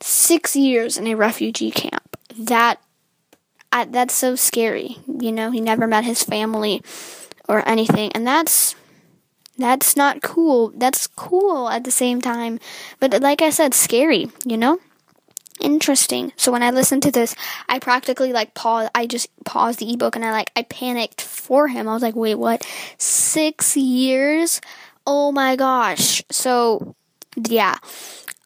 six 0.00 0.56
years 0.56 0.96
in 0.96 1.06
a 1.06 1.14
refugee 1.14 1.70
camp. 1.70 2.16
That 2.36 2.80
I, 3.72 3.84
that's 3.86 4.14
so 4.14 4.36
scary. 4.36 4.98
You 5.06 5.32
know, 5.32 5.50
he 5.50 5.60
never 5.60 5.86
met 5.86 6.04
his 6.04 6.22
family 6.22 6.82
or 7.48 7.66
anything, 7.68 8.12
and 8.12 8.26
that's 8.26 8.74
that's 9.56 9.96
not 9.96 10.22
cool. 10.22 10.72
That's 10.74 11.06
cool 11.06 11.68
at 11.68 11.84
the 11.84 11.90
same 11.90 12.20
time, 12.20 12.58
but 13.00 13.20
like 13.22 13.42
I 13.42 13.50
said, 13.50 13.74
scary. 13.74 14.30
You 14.44 14.56
know 14.56 14.80
interesting. 15.60 16.32
So 16.36 16.52
when 16.52 16.62
I 16.62 16.70
listened 16.70 17.02
to 17.04 17.10
this, 17.10 17.34
I 17.68 17.78
practically 17.78 18.32
like 18.32 18.54
paused. 18.54 18.90
I 18.94 19.06
just 19.06 19.28
paused 19.44 19.78
the 19.78 19.92
ebook 19.92 20.16
and 20.16 20.24
I 20.24 20.30
like 20.30 20.50
I 20.56 20.62
panicked 20.62 21.20
for 21.20 21.68
him. 21.68 21.88
I 21.88 21.94
was 21.94 22.02
like, 22.02 22.16
wait, 22.16 22.36
what? 22.36 22.66
Six 22.98 23.76
years? 23.76 24.60
Oh 25.06 25.32
my 25.32 25.56
gosh. 25.56 26.22
So 26.30 26.94
yeah. 27.36 27.78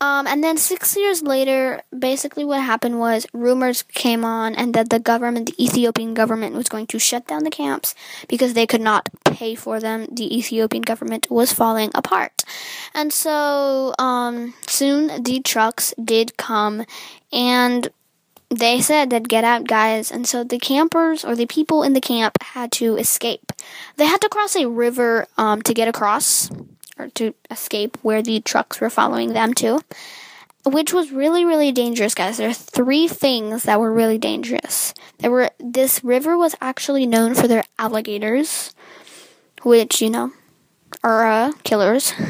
Um, 0.00 0.26
and 0.26 0.45
then 0.45 0.57
six 0.57 0.97
years 0.97 1.23
later, 1.23 1.83
basically 1.97 2.45
what 2.45 2.62
happened 2.62 3.00
was 3.00 3.26
rumors 3.33 3.83
came 3.83 4.25
on 4.25 4.55
and 4.55 4.73
that 4.75 4.90
the 4.90 5.00
government, 5.00 5.47
the 5.47 5.64
Ethiopian 5.64 6.14
government, 6.14 6.55
was 6.55 6.69
going 6.69 6.87
to 6.88 6.99
shut 6.99 7.26
down 7.26 7.45
the 7.45 7.50
camps 7.50 7.95
because 8.28 8.55
they 8.55 8.67
could 8.67 8.81
not 8.81 9.09
pay 9.25 9.55
for 9.55 9.81
them. 9.81 10.07
The 10.11 10.38
Ethiopian 10.38 10.83
government 10.83 11.26
was 11.31 11.52
falling 11.52 11.90
apart. 11.95 12.45
And 12.95 13.12
so 13.12 13.95
um, 13.99 14.55
soon 14.67 15.23
the 15.23 15.40
trucks 15.40 15.95
did 16.02 16.37
come 16.37 16.85
and 17.33 17.88
they 18.50 18.81
said 18.81 19.11
that 19.11 19.28
get 19.28 19.45
out 19.45 19.67
guys 19.67 20.11
and 20.11 20.26
so 20.26 20.43
the 20.43 20.59
campers 20.59 21.25
or 21.25 21.37
the 21.37 21.47
people 21.47 21.83
in 21.83 21.93
the 21.93 22.00
camp 22.00 22.35
had 22.40 22.73
to 22.73 22.97
escape 22.97 23.52
they 23.97 24.07
had 24.07 24.23
to 24.23 24.28
cross 24.28 24.57
a 24.57 24.67
river 24.67 25.26
um, 25.37 25.61
to 25.61 25.75
get 25.75 25.87
across 25.87 26.50
or 26.99 27.09
to 27.09 27.35
escape 27.50 27.97
where 28.02 28.23
the 28.23 28.40
trucks 28.40 28.81
were 28.81 28.90
following 28.90 29.33
them 29.33 29.55
to, 29.55 29.81
which 30.64 30.93
was 30.93 31.12
really 31.12 31.45
really 31.45 31.73
dangerous, 31.73 32.14
guys. 32.14 32.37
There 32.37 32.50
are 32.50 32.55
three 32.55 33.09
things 33.09 33.64
that 33.64 33.81
were 33.81 33.93
really 33.93 34.19
dangerous. 34.19 34.95
There 35.19 35.31
were 35.31 35.50
this 35.59 36.02
river 36.02 36.37
was 36.37 36.55
actually 36.61 37.07
known 37.07 37.35
for 37.35 37.49
their 37.49 37.64
alligators, 37.78 38.75
which 39.62 40.00
you 40.00 40.11
know 40.11 40.33
are 41.02 41.26
uh, 41.26 41.52
killers. 41.64 42.12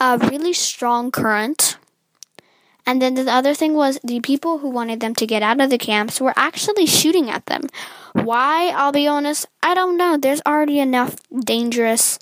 a 0.00 0.18
really 0.18 0.52
strong 0.52 1.10
current. 1.10 1.76
And 2.86 3.02
then 3.02 3.14
the 3.14 3.30
other 3.30 3.52
thing 3.52 3.74
was 3.74 4.00
the 4.02 4.20
people 4.20 4.58
who 4.58 4.70
wanted 4.70 5.00
them 5.00 5.14
to 5.16 5.26
get 5.26 5.42
out 5.42 5.60
of 5.60 5.68
the 5.68 5.76
camps 5.76 6.20
were 6.20 6.32
actually 6.36 6.86
shooting 6.86 7.28
at 7.28 7.44
them. 7.46 7.62
Why? 8.14 8.68
I'll 8.70 8.92
be 8.92 9.06
honest, 9.06 9.46
I 9.62 9.74
don't 9.74 9.98
know. 9.98 10.16
There's 10.16 10.40
already 10.46 10.78
enough 10.78 11.16
dangerous 11.44 12.18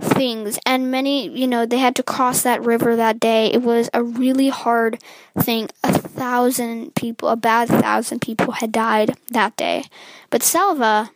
things. 0.00 0.58
And 0.64 0.90
many 0.90 1.28
you 1.28 1.46
know 1.46 1.66
they 1.66 1.78
had 1.78 1.96
to 1.96 2.02
cross 2.02 2.42
that 2.42 2.64
river 2.64 2.96
that 2.96 3.20
day. 3.20 3.46
It 3.52 3.62
was 3.62 3.90
a 3.92 4.02
really 4.02 4.48
hard 4.48 4.98
thing. 5.38 5.68
A 5.82 5.92
thousand 5.92 6.94
people 6.94 7.28
a 7.28 7.36
bad 7.36 7.68
thousand 7.68 8.20
people 8.20 8.52
had 8.52 8.72
died 8.72 9.16
that 9.30 9.56
day. 9.56 9.84
But 10.30 10.42
selva 10.42 11.10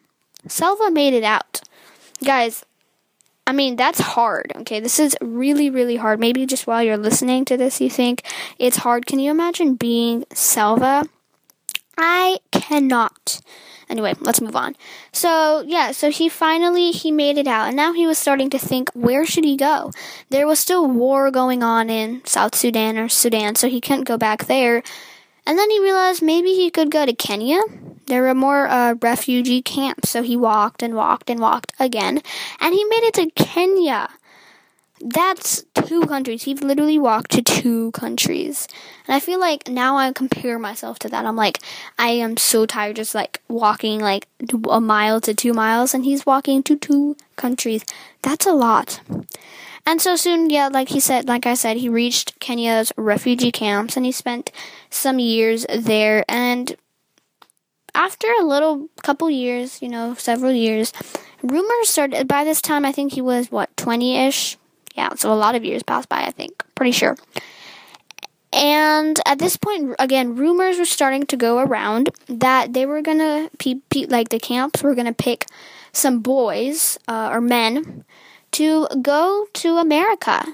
selva 0.47 0.91
made 0.91 1.15
it 1.15 1.25
out. 1.25 1.61
Guys 2.25 2.65
i 3.45 3.53
mean 3.53 3.75
that's 3.75 3.99
hard 3.99 4.53
okay? 4.55 4.81
This 4.81 4.99
is 4.99 5.17
really 5.21 5.71
really 5.71 5.97
hard. 5.97 6.21
Maybe 6.21 6.47
just 6.47 6.67
while 6.67 6.83
you're 6.83 6.97
listening 6.97 7.45
to 7.47 7.57
this 7.57 7.81
you 7.81 7.91
think 7.91 8.25
it's 8.59 8.79
hard. 8.79 9.07
Can 9.07 9.19
you 9.19 9.31
imagine 9.31 9.75
being 9.75 10.25
selva 10.33 11.05
i 11.97 12.39
cannot 12.51 13.41
Anyway, 13.93 14.15
let's 14.21 14.41
move 14.41 14.57
on. 14.57 14.75
So, 15.13 15.63
yeah, 15.67 15.93
so 15.93 16.11
he 16.11 16.31
finally 16.31 16.93
he 16.93 17.13
made 17.13 17.37
it 17.37 17.47
out 17.47 17.67
and 17.67 17.77
now 17.77 17.93
he 17.93 18.07
was 18.07 18.17
starting 18.17 18.49
to 18.49 18.59
think 18.59 18.89
where 18.95 19.27
should 19.27 19.45
he 19.45 19.55
go? 19.55 19.91
There 20.31 20.47
was 20.47 20.59
still 20.59 20.87
war 20.87 21.31
going 21.31 21.63
on 21.63 21.91
in 21.91 22.25
South 22.25 22.55
Sudan 22.55 22.97
or 22.97 23.11
Sudan, 23.11 23.55
so 23.55 23.69
he 23.69 23.83
couldn't 23.83 24.05
go 24.05 24.17
back 24.17 24.47
there. 24.47 24.83
And 25.45 25.59
then 25.59 25.69
he 25.69 25.79
realized 25.79 26.23
maybe 26.23 26.55
he 26.55 26.71
could 26.71 26.91
go 26.91 27.05
to 27.05 27.13
Kenya. 27.13 27.61
There 28.07 28.23
were 28.23 28.35
more 28.35 28.67
uh, 28.67 28.95
refugee 29.03 29.61
camps, 29.61 30.09
so 30.09 30.23
he 30.23 30.39
walked 30.39 30.83
and 30.83 30.95
walked 30.95 31.29
and 31.29 31.39
walked 31.39 31.75
again, 31.79 32.23
and 32.61 32.75
he 32.75 32.85
made 32.85 33.05
it 33.05 33.15
to 33.15 33.31
Kenya 33.33 34.09
that's 35.05 35.65
two 35.75 36.03
countries. 36.03 36.45
He 36.45 36.55
literally 36.55 36.99
walked 36.99 37.33
to 37.33 37.43
two 37.43 37.91
countries. 37.93 38.69
And 39.07 39.17
I 39.17 39.21
feel 39.21 39.41
like 39.41 39.69
now 39.69 39.97
I 39.97 40.13
compare 40.13 40.59
myself 40.59 40.99
to 41.01 41.09
that. 41.09 41.27
I'm 41.27 41.37
like, 41.37 41.59
I 41.99 42.11
am 42.11 42.37
so 42.37 42.67
tired 42.67 42.97
just 42.97 43.15
like 43.15 43.41
walking 43.49 44.01
like 44.01 44.29
a 44.71 44.81
mile 44.81 45.21
to 45.23 45.35
two 45.35 45.53
miles, 45.53 45.95
and 45.95 46.05
he's 46.05 46.25
walking 46.25 46.63
to 46.65 46.77
two 46.77 47.17
countries. 47.37 47.85
That's 48.23 48.47
a 48.47 48.53
lot. 48.53 49.01
And 49.85 50.01
so 50.01 50.15
soon, 50.15 50.51
yeah, 50.51 50.69
like 50.69 50.91
he 50.91 51.01
said, 51.01 51.27
like 51.27 51.47
I 51.47 51.55
said, 51.55 51.79
he 51.79 51.89
reached 51.89 52.39
Kenya's 52.39 52.93
refugee 52.97 53.51
camps 53.51 53.97
and 53.97 54.07
he 54.07 54.13
spent 54.13 54.53
some 54.91 55.19
years 55.19 55.67
there. 55.69 56.25
And 56.29 56.77
after 57.95 58.29
a 58.41 58.45
little 58.45 58.89
couple 59.03 59.29
years, 59.29 59.83
you 59.83 59.89
know, 59.89 60.15
several 60.15 60.53
years, 60.53 60.93
rumors 61.43 61.89
started. 61.89 62.29
By 62.29 62.45
this 62.45 62.63
time, 62.63 62.85
I 62.85 62.93
think 62.93 63.15
he 63.15 63.21
was 63.21 63.51
what, 63.51 63.77
20 63.77 64.17
ish, 64.27 64.57
yeah, 64.95 65.15
so 65.15 65.33
a 65.33 65.35
lot 65.35 65.55
of 65.55 65.65
years 65.65 65.83
passed 65.83 66.09
by, 66.09 66.23
I 66.23 66.31
think. 66.31 66.65
Pretty 66.75 66.93
sure. 66.93 67.17
And 68.53 69.19
at 69.25 69.39
this 69.39 69.57
point, 69.57 69.95
again, 69.99 70.37
rumors 70.37 70.79
were 70.79 70.85
starting 70.85 71.25
to 71.27 71.37
go 71.37 71.59
around 71.59 72.11
that 72.27 72.75
they 72.75 72.85
were 72.85 73.01
gonna, 73.01 73.49
pe- 73.59 73.81
pe- 73.89 74.07
like 74.07 74.29
the 74.29 74.39
camps 74.39 74.83
were 74.83 74.95
gonna 74.95 75.15
pick 75.15 75.47
some 75.93 76.21
boys 76.21 76.99
uh, 77.09 77.31
or 77.33 77.41
men 77.41 78.05
to 78.53 78.87
go 79.01 79.47
to 79.55 79.79
America. 79.79 80.45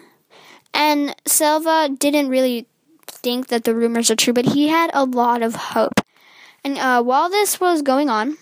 And 0.72 1.14
Silva 1.26 1.88
didn't 1.98 2.28
really 2.28 2.68
think 3.06 3.48
that 3.48 3.64
the 3.64 3.74
rumors 3.74 4.10
are 4.10 4.16
true, 4.16 4.32
but 4.32 4.46
he 4.46 4.68
had 4.68 4.90
a 4.94 5.04
lot 5.04 5.42
of 5.42 5.54
hope. 5.56 6.00
And 6.62 6.78
uh, 6.78 7.02
while 7.02 7.28
this 7.28 7.60
was 7.60 7.82
going 7.82 8.08
on, 8.08 8.36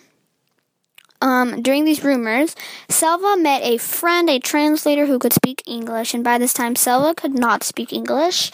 um, 1.21 1.63
during 1.63 1.85
these 1.85 2.05
rumors, 2.05 2.55
Selva 2.89 3.37
met 3.37 3.63
a 3.63 3.79
friend, 3.79 4.29
a 4.29 4.39
translator 4.39 5.07
who 5.07 5.19
could 5.19 5.33
speak 5.33 5.63
English, 5.67 6.15
and 6.15 6.23
by 6.23 6.39
this 6.39 6.53
time, 6.53 6.77
Selva 6.77 7.15
could 7.15 7.35
not 7.35 7.63
speak 7.63 7.93
English, 7.93 8.53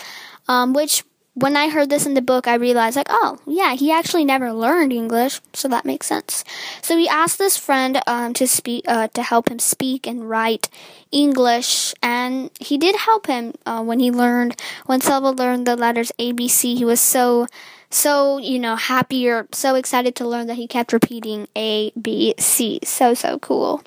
um, 0.48 0.72
which 0.72 1.04
when 1.34 1.56
I 1.56 1.70
heard 1.70 1.88
this 1.88 2.04
in 2.04 2.12
the 2.14 2.20
book, 2.20 2.46
I 2.46 2.54
realized, 2.54 2.96
like, 2.96 3.06
oh, 3.08 3.38
yeah, 3.46 3.74
he 3.74 3.90
actually 3.90 4.24
never 4.24 4.52
learned 4.52 4.92
English, 4.92 5.40
so 5.54 5.66
that 5.68 5.86
makes 5.86 6.06
sense. 6.06 6.44
So 6.82 6.96
he 6.96 7.08
asked 7.08 7.38
this 7.38 7.56
friend 7.56 8.02
um, 8.06 8.34
to 8.34 8.46
speak, 8.46 8.84
uh, 8.86 9.08
to 9.08 9.22
help 9.22 9.50
him 9.50 9.58
speak 9.58 10.06
and 10.06 10.28
write 10.28 10.68
English, 11.12 11.94
and 12.02 12.50
he 12.58 12.78
did 12.78 12.96
help 12.96 13.26
him 13.26 13.54
uh, 13.66 13.82
when 13.82 14.00
he 14.00 14.10
learned, 14.10 14.60
when 14.86 15.00
Selva 15.00 15.30
learned 15.30 15.66
the 15.66 15.76
letters 15.76 16.10
ABC. 16.18 16.76
He 16.76 16.84
was 16.84 17.00
so 17.00 17.46
so, 17.92 18.38
you 18.38 18.58
know, 18.58 18.74
happy 18.74 19.28
or 19.28 19.46
so 19.52 19.74
excited 19.74 20.14
to 20.16 20.26
learn 20.26 20.46
that 20.46 20.54
he 20.54 20.66
kept 20.66 20.94
repeating 20.94 21.46
A, 21.54 21.90
B, 21.90 22.34
C. 22.38 22.80
So, 22.84 23.12
so 23.12 23.38
cool. 23.38 23.82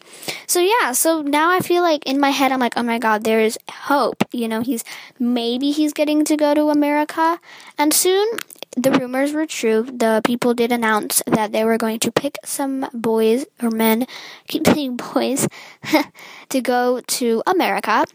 So, 0.46 0.60
yeah, 0.60 0.92
so 0.92 1.24
now 1.24 1.50
I 1.50 1.60
feel 1.60 1.82
like 1.82 2.06
in 2.06 2.20
my 2.20 2.30
head, 2.30 2.52
I'm 2.52 2.60
like, 2.60 2.78
oh 2.78 2.84
my 2.84 3.00
God, 3.00 3.24
there 3.24 3.40
is 3.40 3.58
hope. 3.68 4.24
You 4.32 4.48
know, 4.48 4.62
he's 4.62 4.84
maybe 5.18 5.72
he's 5.72 5.92
getting 5.92 6.24
to 6.26 6.38
go 6.38 6.54
to 6.54 6.70
America. 6.70 7.40
And 7.80 7.96
soon, 7.96 8.28
the 8.76 8.92
rumors 8.92 9.34
were 9.34 9.46
true. 9.46 9.84
The 9.84 10.22
people 10.24 10.54
did 10.54 10.72
announce 10.72 11.22
that 11.26 11.52
they 11.52 11.64
were 11.64 11.78
going 11.78 12.00
to 12.00 12.12
pick 12.12 12.38
some 12.44 12.88
boys 12.94 13.46
or 13.62 13.72
men, 13.72 14.08
keep 14.48 14.68
saying 14.68 14.98
boys, 14.98 15.48
to 16.50 16.62
go 16.62 17.02
to 17.02 17.44
America. 17.48 18.06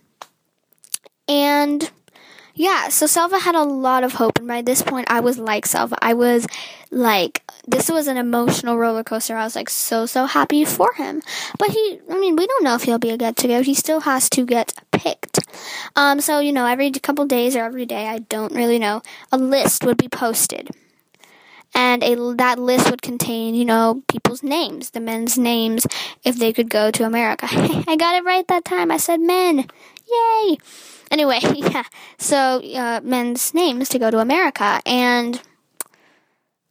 And 1.29 1.91
yeah, 2.55 2.89
so 2.89 3.07
Selva 3.07 3.39
had 3.39 3.55
a 3.55 3.63
lot 3.63 4.05
of 4.05 4.13
hope, 4.13 4.39
and 4.39 4.49
by 4.49 4.61
this 4.61 4.83
point, 4.83 5.11
I 5.11 5.21
was 5.21 5.39
like 5.39 5.65
Selva. 5.65 5.97
I 6.03 6.15
was 6.15 6.47
like, 6.91 7.43
this 7.67 7.89
was 7.89 8.07
an 8.07 8.17
emotional 8.17 8.77
roller 8.77 9.05
coaster. 9.05 9.37
I 9.37 9.45
was 9.45 9.57
like 9.57 9.71
so 9.71 10.05
so 10.05 10.27
happy 10.27 10.65
for 10.65 10.93
him, 10.95 11.23
but 11.59 11.71
he, 11.71 12.01
I 12.11 12.19
mean, 12.19 12.37
we 12.37 12.47
don't 12.47 12.65
know 12.65 12.75
if 12.75 12.83
he'll 12.83 12.99
be 12.99 13.11
a 13.11 13.17
get 13.17 13.37
to 13.37 13.49
go. 13.49 13.63
He 13.63 13.75
still 13.75 14.01
has 14.01 14.29
to 14.31 14.45
get. 14.45 14.75
Um, 15.97 16.21
so 16.21 16.41
you 16.41 16.53
know, 16.53 16.67
every 16.67 16.91
couple 16.91 17.27
days 17.27 17.57
or 17.57 17.65
every 17.65 17.87
day, 17.87 18.09
I 18.09 18.19
don't 18.19 18.55
really 18.55 18.79
know, 18.79 19.03
a 19.33 19.39
list 19.39 19.85
would 19.85 19.97
be 19.97 20.09
posted 20.09 20.71
and 21.75 22.03
a, 22.03 22.35
that 22.35 22.59
list 22.59 22.91
would 22.91 23.03
contain, 23.03 23.55
you 23.55 23.65
know, 23.65 24.03
people's 24.09 24.43
names, 24.43 24.91
the 24.91 25.01
men's 25.01 25.39
names, 25.39 25.87
if 26.25 26.37
they 26.37 26.53
could 26.53 26.69
go 26.69 26.91
to 26.91 27.05
America. 27.05 27.47
I 27.51 27.97
got 27.97 28.17
it 28.17 28.25
right 28.25 28.47
that 28.49 28.65
time. 28.65 28.91
I 28.91 28.97
said 28.97 29.21
men. 29.21 29.67
Yay! 30.11 30.59
Anyway, 31.11 31.39
yeah. 31.55 31.85
So, 32.19 32.61
uh, 32.75 33.01
men's 33.03 33.55
names 33.55 33.89
to 33.91 33.99
go 33.99 34.11
to 34.11 34.19
America. 34.19 34.81
And 34.85 35.41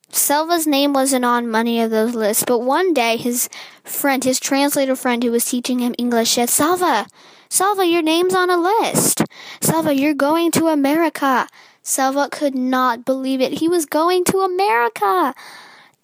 Selva's 0.09 0.67
name 0.67 0.93
wasn't 0.93 1.25
on 1.25 1.49
many 1.49 1.81
of 1.81 1.91
those 1.91 2.15
lists, 2.15 2.43
but 2.45 2.59
one 2.59 2.93
day 2.93 3.15
his 3.15 3.49
friend, 3.83 4.23
his 4.23 4.39
translator 4.39 4.95
friend 4.95 5.23
who 5.23 5.31
was 5.31 5.45
teaching 5.45 5.79
him 5.79 5.95
English 5.97 6.31
said, 6.31 6.49
Selva, 6.49 7.07
Selva, 7.50 7.86
your 7.86 8.01
name's 8.01 8.36
on 8.36 8.50
a 8.50 8.58
list. 8.58 9.24
Selva, 9.62 9.94
you're 9.96 10.13
going 10.13 10.51
to 10.51 10.68
America. 10.68 11.48
Selva 11.82 12.29
could 12.32 12.56
not 12.56 13.06
believe 13.06 13.41
it. 13.41 13.53
He 13.53 13.68
was 13.68 13.86
going 13.86 14.24
to 14.25 14.39
America. 14.39 15.34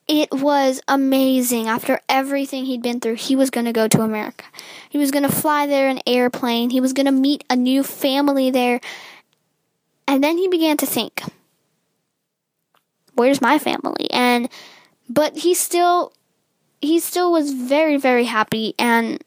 It 0.07 0.31
was 0.31 0.81
amazing. 0.87 1.67
After 1.67 1.99
everything 2.09 2.65
he'd 2.65 2.81
been 2.81 2.99
through, 2.99 3.15
he 3.15 3.35
was 3.35 3.49
going 3.49 3.65
to 3.65 3.73
go 3.73 3.87
to 3.87 4.01
America. 4.01 4.45
He 4.89 4.97
was 4.97 5.11
going 5.11 5.23
to 5.23 5.31
fly 5.31 5.67
there 5.67 5.89
in 5.89 5.97
an 5.97 6.03
airplane. 6.07 6.71
He 6.71 6.81
was 6.81 6.93
going 6.93 7.05
to 7.05 7.11
meet 7.11 7.43
a 7.49 7.55
new 7.55 7.83
family 7.83 8.49
there. 8.49 8.81
And 10.07 10.23
then 10.23 10.37
he 10.37 10.47
began 10.47 10.77
to 10.77 10.85
think, 10.85 11.21
where's 13.15 13.41
my 13.41 13.57
family? 13.57 14.09
And 14.11 14.49
but 15.09 15.37
he 15.37 15.53
still 15.53 16.13
he 16.81 16.99
still 16.99 17.31
was 17.31 17.51
very 17.51 17.97
very 17.97 18.25
happy 18.25 18.75
and 18.77 19.23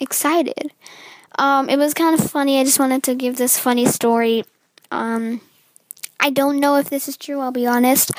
excited. 0.00 0.72
Um, 1.38 1.68
it 1.68 1.78
was 1.78 1.94
kind 1.94 2.18
of 2.18 2.30
funny. 2.30 2.60
I 2.60 2.64
just 2.64 2.78
wanted 2.80 3.02
to 3.04 3.14
give 3.14 3.36
this 3.36 3.58
funny 3.58 3.86
story. 3.86 4.44
Um, 4.90 5.40
I 6.20 6.30
don't 6.30 6.58
know 6.58 6.76
if 6.76 6.90
this 6.90 7.08
is 7.08 7.16
true. 7.16 7.40
I'll 7.40 7.52
be 7.52 7.66
honest. 7.66 8.10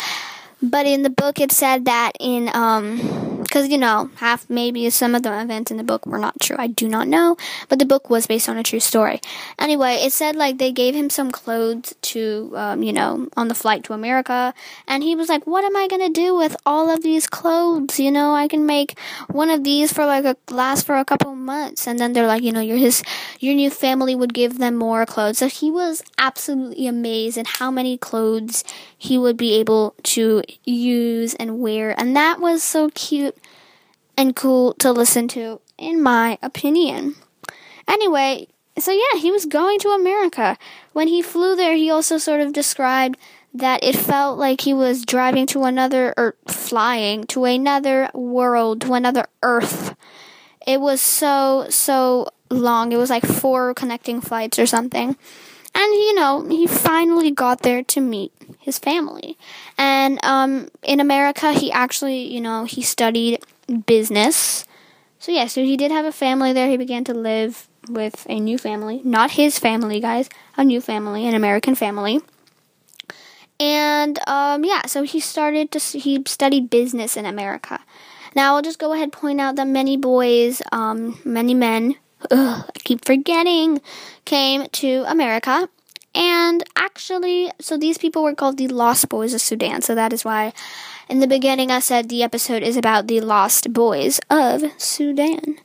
But 0.61 0.85
in 0.85 1.03
the 1.03 1.09
book, 1.09 1.39
it 1.39 1.51
said 1.51 1.85
that 1.85 2.13
in 2.19 2.49
um, 2.53 3.39
because 3.49 3.67
you 3.67 3.79
know 3.79 4.11
half 4.17 4.47
maybe 4.47 4.87
some 4.91 5.15
of 5.15 5.23
the 5.23 5.41
events 5.41 5.71
in 5.71 5.77
the 5.77 5.83
book 5.83 6.05
were 6.05 6.19
not 6.19 6.39
true. 6.39 6.55
I 6.59 6.67
do 6.67 6.87
not 6.87 7.07
know. 7.07 7.35
But 7.67 7.79
the 7.79 7.85
book 7.85 8.09
was 8.09 8.27
based 8.27 8.47
on 8.47 8.57
a 8.57 8.63
true 8.63 8.79
story. 8.79 9.21
Anyway 9.57 9.95
it 9.95 10.13
said 10.13 10.35
like 10.35 10.59
they 10.59 10.71
gave 10.71 10.93
him 10.93 11.09
some 11.09 11.31
clothes 11.31 11.95
to 12.13 12.53
um, 12.55 12.83
you 12.83 12.93
know 12.93 13.27
on 13.35 13.47
the 13.47 13.55
flight 13.55 13.83
to 13.85 13.93
america. 13.93 14.53
And 14.87 15.01
he 15.03 15.15
was 15.15 15.29
like 15.29 15.47
what 15.47 15.65
am 15.65 15.75
i 15.75 15.87
going 15.87 16.05
to 16.05 16.13
do 16.13 16.35
with 16.35 16.55
all 16.65 16.89
of 16.89 17.01
these 17.01 17.25
clothes? 17.25 17.99
You 17.99 18.11
know 18.11 18.33
i 18.33 18.47
can 18.47 18.65
make 18.65 18.97
one 19.29 19.49
of 19.49 19.63
these 19.63 19.91
for 19.91 20.05
like 20.05 20.25
a 20.25 20.37
last 20.53 20.85
for 20.85 20.97
a 20.97 21.05
couple 21.05 21.33
months. 21.35 21.87
And 21.87 21.99
then 21.99 22.13
they're 22.13 22.27
like 22.27 22.43
you 22.43 22.51
know 22.51 22.61
your 22.61 22.77
his 22.77 23.03
your 23.39 23.55
new 23.55 23.71
family 23.71 24.15
would 24.15 24.33
give 24.33 24.59
them 24.59 24.75
more 24.75 25.05
clothes. 25.07 25.39
So 25.39 25.47
he 25.47 25.71
was 25.71 26.03
absolutely 26.19 26.85
amazed 26.85 27.37
at 27.37 27.47
how 27.47 27.71
many 27.71 27.97
clothes 27.97 28.63
he 28.95 29.17
would 29.17 29.37
be 29.37 29.53
able 29.55 29.95
to 30.03 30.43
use 30.63 31.33
and 31.35 31.59
wear 31.59 31.99
and 31.99 32.15
that 32.15 32.39
was 32.39 32.63
so 32.63 32.89
cute 32.89 33.37
and 34.19 34.35
cool 34.35 34.73
to 34.73 34.91
listen 34.91 35.29
to, 35.29 35.61
in 35.77 36.03
my 36.03 36.37
opinion. 36.41 37.15
Anyway, 37.87 38.47
so 38.77 38.91
yeah, 38.91 39.17
he 39.17 39.31
was 39.31 39.45
going 39.45 39.79
to 39.79 39.89
America. 39.89 40.57
When 40.91 41.07
he 41.07 41.21
flew 41.21 41.55
there, 41.55 41.75
he 41.75 41.89
also 41.89 42.17
sort 42.17 42.41
of 42.41 42.51
described 42.51 43.17
that 43.53 43.81
it 43.81 43.95
felt 43.95 44.37
like 44.37 44.61
he 44.61 44.73
was 44.73 45.05
driving 45.05 45.45
to 45.47 45.63
another, 45.63 46.13
or 46.17 46.35
flying 46.47 47.23
to 47.27 47.45
another 47.45 48.09
world, 48.13 48.81
to 48.81 48.93
another 48.93 49.25
Earth. 49.41 49.95
It 50.67 50.81
was 50.81 50.99
so, 50.99 51.67
so 51.69 52.27
long. 52.51 52.91
It 52.91 52.97
was 52.97 53.09
like 53.09 53.25
four 53.25 53.73
connecting 53.73 54.19
flights 54.19 54.59
or 54.59 54.65
something. 54.65 55.15
And, 55.75 55.93
you 55.93 56.15
know, 56.15 56.45
he 56.49 56.67
finally 56.67 57.31
got 57.31 57.61
there 57.61 57.83
to 57.83 58.01
meet 58.01 58.31
his 58.59 58.79
family. 58.79 59.37
And 59.77 60.23
um, 60.23 60.69
in 60.83 60.99
America, 60.99 61.53
he 61.53 61.71
actually, 61.71 62.21
you 62.33 62.41
know, 62.41 62.65
he 62.65 62.81
studied 62.81 63.43
business. 63.85 64.65
So 65.19 65.31
yeah, 65.31 65.47
so 65.47 65.63
he 65.63 65.77
did 65.77 65.91
have 65.91 66.05
a 66.05 66.11
family 66.11 66.53
there. 66.53 66.69
He 66.69 66.77
began 66.77 67.03
to 67.05 67.13
live 67.13 67.67
with 67.89 68.25
a 68.29 68.39
new 68.39 68.57
family, 68.57 69.01
not 69.03 69.31
his 69.31 69.59
family, 69.59 69.99
guys, 69.99 70.29
a 70.57 70.63
new 70.63 70.81
family, 70.81 71.27
an 71.27 71.35
American 71.35 71.75
family. 71.75 72.21
And 73.59 74.17
um, 74.27 74.63
yeah, 74.63 74.85
so 74.85 75.03
he 75.03 75.19
started 75.19 75.71
to 75.71 75.79
he 75.79 76.23
studied 76.25 76.69
business 76.69 77.17
in 77.17 77.25
America. 77.25 77.81
Now 78.35 78.55
I'll 78.55 78.61
just 78.61 78.79
go 78.79 78.93
ahead 78.93 79.03
and 79.03 79.13
point 79.13 79.41
out 79.41 79.55
that 79.57 79.67
many 79.67 79.97
boys, 79.97 80.61
um, 80.71 81.19
many 81.25 81.53
men, 81.53 81.95
ugh, 82.31 82.65
I 82.67 82.79
keep 82.83 83.05
forgetting, 83.05 83.81
came 84.25 84.67
to 84.67 85.03
America. 85.07 85.69
And 86.15 86.63
actually, 86.75 87.51
so 87.59 87.77
these 87.77 87.97
people 87.97 88.23
were 88.23 88.33
called 88.33 88.57
the 88.57 88.67
Lost 88.67 89.09
Boys 89.09 89.33
of 89.33 89.41
Sudan. 89.41 89.81
So 89.81 89.93
that 89.95 90.11
is 90.11 90.25
why 90.25 90.53
in 91.09 91.21
the 91.21 91.27
beginning, 91.27 91.71
I 91.71 91.79
said 91.79 92.07
the 92.07 92.21
episode 92.21 92.61
is 92.61 92.77
about 92.77 93.07
the 93.07 93.19
lost 93.19 93.73
boys 93.73 94.21
of 94.29 94.61
Sudan. 94.77 95.57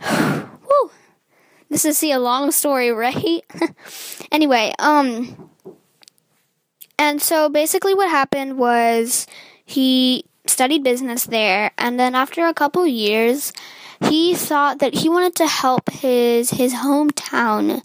Woo! 0.10 0.90
This 1.68 1.84
is 1.84 1.98
see 1.98 2.12
a 2.12 2.18
long 2.18 2.50
story, 2.50 2.90
right? 2.92 3.44
anyway, 4.32 4.72
um, 4.78 5.50
and 6.98 7.20
so 7.20 7.50
basically, 7.50 7.92
what 7.92 8.08
happened 8.08 8.56
was 8.56 9.26
he 9.66 10.24
studied 10.46 10.82
business 10.82 11.24
there, 11.24 11.72
and 11.76 12.00
then 12.00 12.14
after 12.14 12.46
a 12.46 12.54
couple 12.54 12.86
years, 12.86 13.52
he 14.02 14.34
thought 14.34 14.78
that 14.78 14.94
he 14.94 15.08
wanted 15.08 15.34
to 15.36 15.46
help 15.46 15.90
his 15.90 16.50
his 16.50 16.74
hometown, 16.74 17.82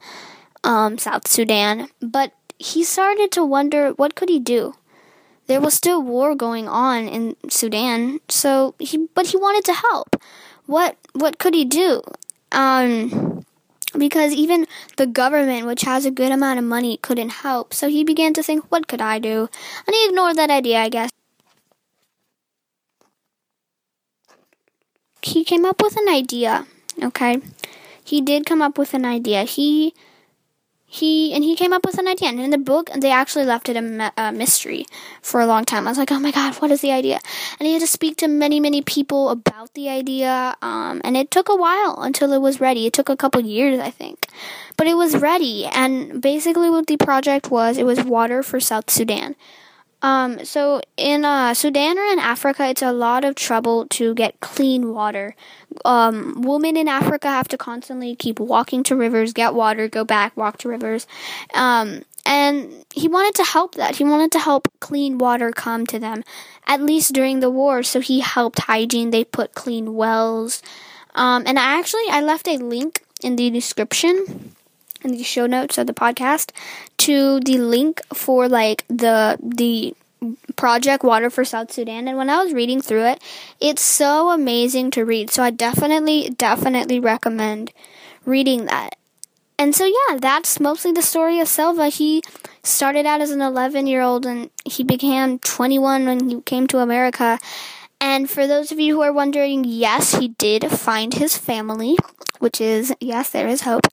um, 0.64 0.98
South 0.98 1.28
Sudan, 1.28 1.90
but 2.02 2.34
he 2.58 2.84
started 2.84 3.32
to 3.32 3.46
wonder 3.46 3.92
what 3.92 4.16
could 4.16 4.30
he 4.30 4.40
do 4.40 4.76
there 5.50 5.60
was 5.60 5.74
still 5.74 6.00
war 6.02 6.36
going 6.36 6.68
on 6.70 7.08
in 7.08 7.36
Sudan. 7.50 8.20
So 8.30 8.76
he, 8.78 9.10
but 9.16 9.28
he 9.28 9.38
wanted 9.38 9.66
to 9.66 9.74
help. 9.74 10.16
What 10.68 10.96
what 11.14 11.40
could 11.40 11.56
he 11.56 11.66
do? 11.66 12.04
Um, 12.52 13.44
because 13.98 14.32
even 14.32 14.68
the 14.98 15.08
government, 15.08 15.66
which 15.66 15.82
has 15.82 16.06
a 16.06 16.12
good 16.12 16.32
amount 16.32 16.60
of 16.60 16.66
money, 16.66 16.98
couldn't 16.98 17.42
help. 17.42 17.74
So 17.74 17.90
he 17.90 18.04
began 18.04 18.36
to 18.36 18.44
think, 18.44 18.66
what 18.70 18.88
could 18.88 19.02
I 19.02 19.18
do? 19.18 19.50
And 19.88 19.96
he 19.96 20.06
ignored 20.06 20.38
that 20.38 20.52
idea, 20.52 20.78
I 20.78 20.90
guess. 20.90 21.10
He 25.22 25.44
came 25.44 25.66
up 25.66 25.82
with 25.82 25.98
an 25.98 26.08
idea. 26.08 26.66
Okay, 27.02 27.42
he 28.04 28.22
did 28.22 28.46
come 28.46 28.62
up 28.62 28.78
with 28.78 28.94
an 28.94 29.06
idea. 29.06 29.44
He 29.44 29.94
he 30.92 31.34
and 31.34 31.44
he 31.44 31.56
came 31.56 31.72
up 31.72 31.86
with 31.86 32.00
an 32.00 32.08
idea. 32.08 32.30
And 32.30 32.40
in 32.40 32.50
the 32.50 32.58
book 32.58 32.90
they 32.98 33.12
actually 33.12 33.46
left 33.46 33.70
it 33.70 33.78
a, 33.78 34.12
a, 34.18 34.32
mystery 34.32 34.86
for 35.22 35.40
a 35.40 35.46
long 35.46 35.64
time. 35.64 35.88
I 35.88 35.92
was 35.92 36.00
like 36.00 36.12
oh 36.12 36.20
my 36.20 36.32
god 36.32 36.56
what 36.56 36.72
is 36.72 36.82
the 36.82 36.92
idea? 36.92 37.20
And 37.60 37.68
he 37.68 37.74
had 37.74 37.82
to 37.82 37.88
speak 37.88 38.18
to 38.18 38.28
many 38.28 38.60
many 38.60 38.82
people 38.82 39.30
about 39.30 39.74
the 39.76 39.88
idea 39.88 40.56
um, 40.62 41.00
and 41.04 41.16
it 41.16 41.30
took 41.30 41.48
a 41.48 41.56
while 41.56 42.00
until 42.02 42.34
it 42.34 42.42
was 42.42 42.60
ready. 42.60 42.88
It 42.88 42.94
took 42.94 43.10
a 43.10 43.18
couple 43.18 43.42
years 43.42 43.80
i 43.80 43.92
think. 43.92 44.28
But 44.78 44.88
it 44.88 44.96
was 44.96 45.18
ready 45.18 45.66
and 45.66 46.22
basically 46.22 46.70
what 46.70 46.88
the 46.88 46.98
project 46.98 47.52
was 47.52 47.78
it 47.78 47.86
was 47.86 48.04
water 48.04 48.42
for 48.42 48.60
south 48.60 48.90
sudan 48.90 49.36
um, 50.02 50.46
so 50.46 50.82
in 50.96 51.26
uh, 51.26 51.54
Sudan 51.54 51.98
or 51.98 52.04
in 52.04 52.20
Africa, 52.20 52.68
it's 52.68 52.82
a 52.82 52.94
lot 52.94 53.26
of 53.26 53.36
trouble 53.36 53.86
to 53.88 54.14
get 54.14 54.40
clean 54.40 54.94
water. 54.94 55.36
Um, 55.84 56.42
women 56.42 56.78
in 56.78 56.88
Africa 56.88 57.28
have 57.28 57.50
to 57.50 57.58
constantly 57.58 58.16
keep 58.16 58.40
walking 58.40 58.84
to 58.84 58.96
rivers, 58.96 59.34
get 59.34 59.54
water, 59.54 59.88
go 59.88 60.06
back, 60.06 60.36
walk 60.38 60.58
to 60.60 60.70
rivers. 60.70 61.06
Um, 61.54 62.04
and 62.26 62.86
he 62.94 63.08
wanted 63.08 63.36
to 63.36 63.44
help 63.44 63.76
that. 63.76 63.98
He 63.98 64.04
wanted 64.04 64.32
to 64.34 64.40
help 64.40 64.68
clean 64.80 65.18
water 65.18 65.52
come 65.52 65.86
to 65.88 66.00
them, 66.00 66.24
at 66.66 66.82
least 66.82 67.14
during 67.14 67.40
the 67.40 67.50
war. 67.50 67.84
So 67.84 68.00
he 68.00 68.22
helped 68.22 68.60
hygiene. 68.60 69.12
They 69.12 69.24
put 69.24 69.54
clean 69.54 69.96
wells. 69.96 70.62
Um, 71.16 71.44
and 71.46 71.60
I 71.60 71.78
actually 71.78 72.06
I 72.10 72.22
left 72.22 72.48
a 72.48 72.58
link 72.58 73.04
in 73.22 73.36
the 73.36 73.50
description 73.50 74.54
in 75.04 75.12
the 75.12 75.24
show 75.24 75.46
notes 75.46 75.78
of 75.78 75.88
the 75.88 75.94
podcast 75.94 76.52
to 76.98 77.40
the 77.42 77.58
link 77.58 78.02
for 78.14 78.48
like 78.48 78.86
the 78.88 79.38
the 79.42 79.96
project 80.56 81.04
Water 81.04 81.30
for 81.30 81.46
South 81.46 81.72
Sudan 81.72 82.08
and 82.08 82.18
when 82.18 82.30
I 82.30 82.44
was 82.44 82.54
reading 82.54 82.82
through 82.82 83.06
it, 83.06 83.24
it's 83.62 83.82
so 83.82 84.30
amazing 84.32 84.92
to 84.92 85.06
read. 85.06 85.30
So 85.30 85.44
I 85.44 85.50
definitely 85.50 86.30
definitely 86.32 87.00
recommend 87.00 87.72
reading 88.26 88.66
that. 88.66 88.96
And 89.58 89.76
so 89.76 89.86
yeah, 89.86 90.18
that's 90.18 90.60
mostly 90.60 90.94
the 90.94 91.02
story 91.02 91.40
of 91.40 91.48
Selva. 91.50 91.90
He 91.90 92.24
started 92.64 93.06
out 93.06 93.20
as 93.20 93.32
an 93.32 93.40
11-year-old 93.40 94.26
and 94.26 94.50
he 94.64 94.84
became 94.84 95.40
21 95.40 96.06
when 96.06 96.30
he 96.30 96.42
came 96.42 96.66
to 96.68 96.80
America. 96.80 97.40
And 98.10 98.30
for 98.30 98.48
those 98.48 98.72
of 98.72 98.80
you 98.80 98.96
who 98.96 99.02
are 99.02 99.14
wondering, 99.14 99.64
yes, 99.64 100.16
he 100.16 100.30
did 100.30 100.64
find 100.72 101.14
his 101.14 101.38
family 101.38 101.96
which 102.40 102.60
is 102.60 102.94
yes, 103.00 103.30
there 103.30 103.48
is 103.48 103.62
hope. 103.62 103.88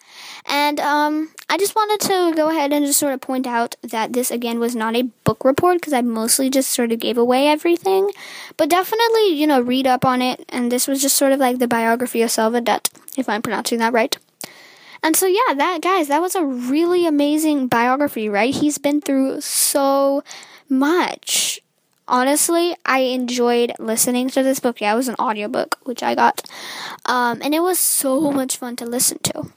And 0.46 0.80
um, 0.80 1.30
I 1.50 1.58
just 1.58 1.74
wanted 1.74 2.00
to 2.08 2.32
go 2.34 2.48
ahead 2.48 2.72
and 2.72 2.86
just 2.86 2.98
sort 2.98 3.12
of 3.12 3.20
point 3.20 3.46
out 3.46 3.74
that 3.82 4.12
this 4.12 4.30
again 4.30 4.58
was 4.58 4.74
not 4.74 4.96
a 4.96 5.10
book 5.24 5.44
report 5.44 5.78
because 5.78 5.92
I 5.92 6.00
mostly 6.00 6.48
just 6.48 6.70
sort 6.70 6.92
of 6.92 7.00
gave 7.00 7.18
away 7.18 7.48
everything, 7.48 8.10
but 8.56 8.70
definitely 8.70 9.34
you 9.34 9.46
know 9.46 9.60
read 9.60 9.86
up 9.86 10.04
on 10.04 10.22
it. 10.22 10.44
And 10.48 10.72
this 10.72 10.86
was 10.88 11.02
just 11.02 11.16
sort 11.16 11.32
of 11.32 11.40
like 11.40 11.58
the 11.58 11.68
biography 11.68 12.22
of 12.22 12.30
Selva 12.30 12.60
Det, 12.60 12.88
if 13.16 13.28
I'm 13.28 13.42
pronouncing 13.42 13.80
that 13.80 13.92
right. 13.92 14.16
And 15.02 15.14
so 15.16 15.26
yeah, 15.26 15.54
that 15.54 15.82
guys, 15.82 16.08
that 16.08 16.22
was 16.22 16.34
a 16.34 16.44
really 16.44 17.06
amazing 17.06 17.68
biography, 17.68 18.28
right? 18.28 18.54
He's 18.54 18.78
been 18.78 19.00
through 19.00 19.40
so 19.40 20.22
much 20.68 21.60
honestly, 22.08 22.76
I 22.84 23.00
enjoyed 23.00 23.72
listening 23.78 24.28
to 24.30 24.42
this 24.42 24.60
book. 24.60 24.80
Yeah, 24.80 24.92
it 24.92 24.96
was 24.96 25.08
an 25.08 25.16
audiobook, 25.18 25.78
which 25.84 26.02
I 26.02 26.14
got. 26.14 26.42
Um, 27.04 27.40
and 27.42 27.54
it 27.54 27.60
was 27.60 27.78
so 27.78 28.30
much 28.30 28.56
fun 28.56 28.76
to 28.76 28.86
listen 28.86 29.18
to. 29.24 29.50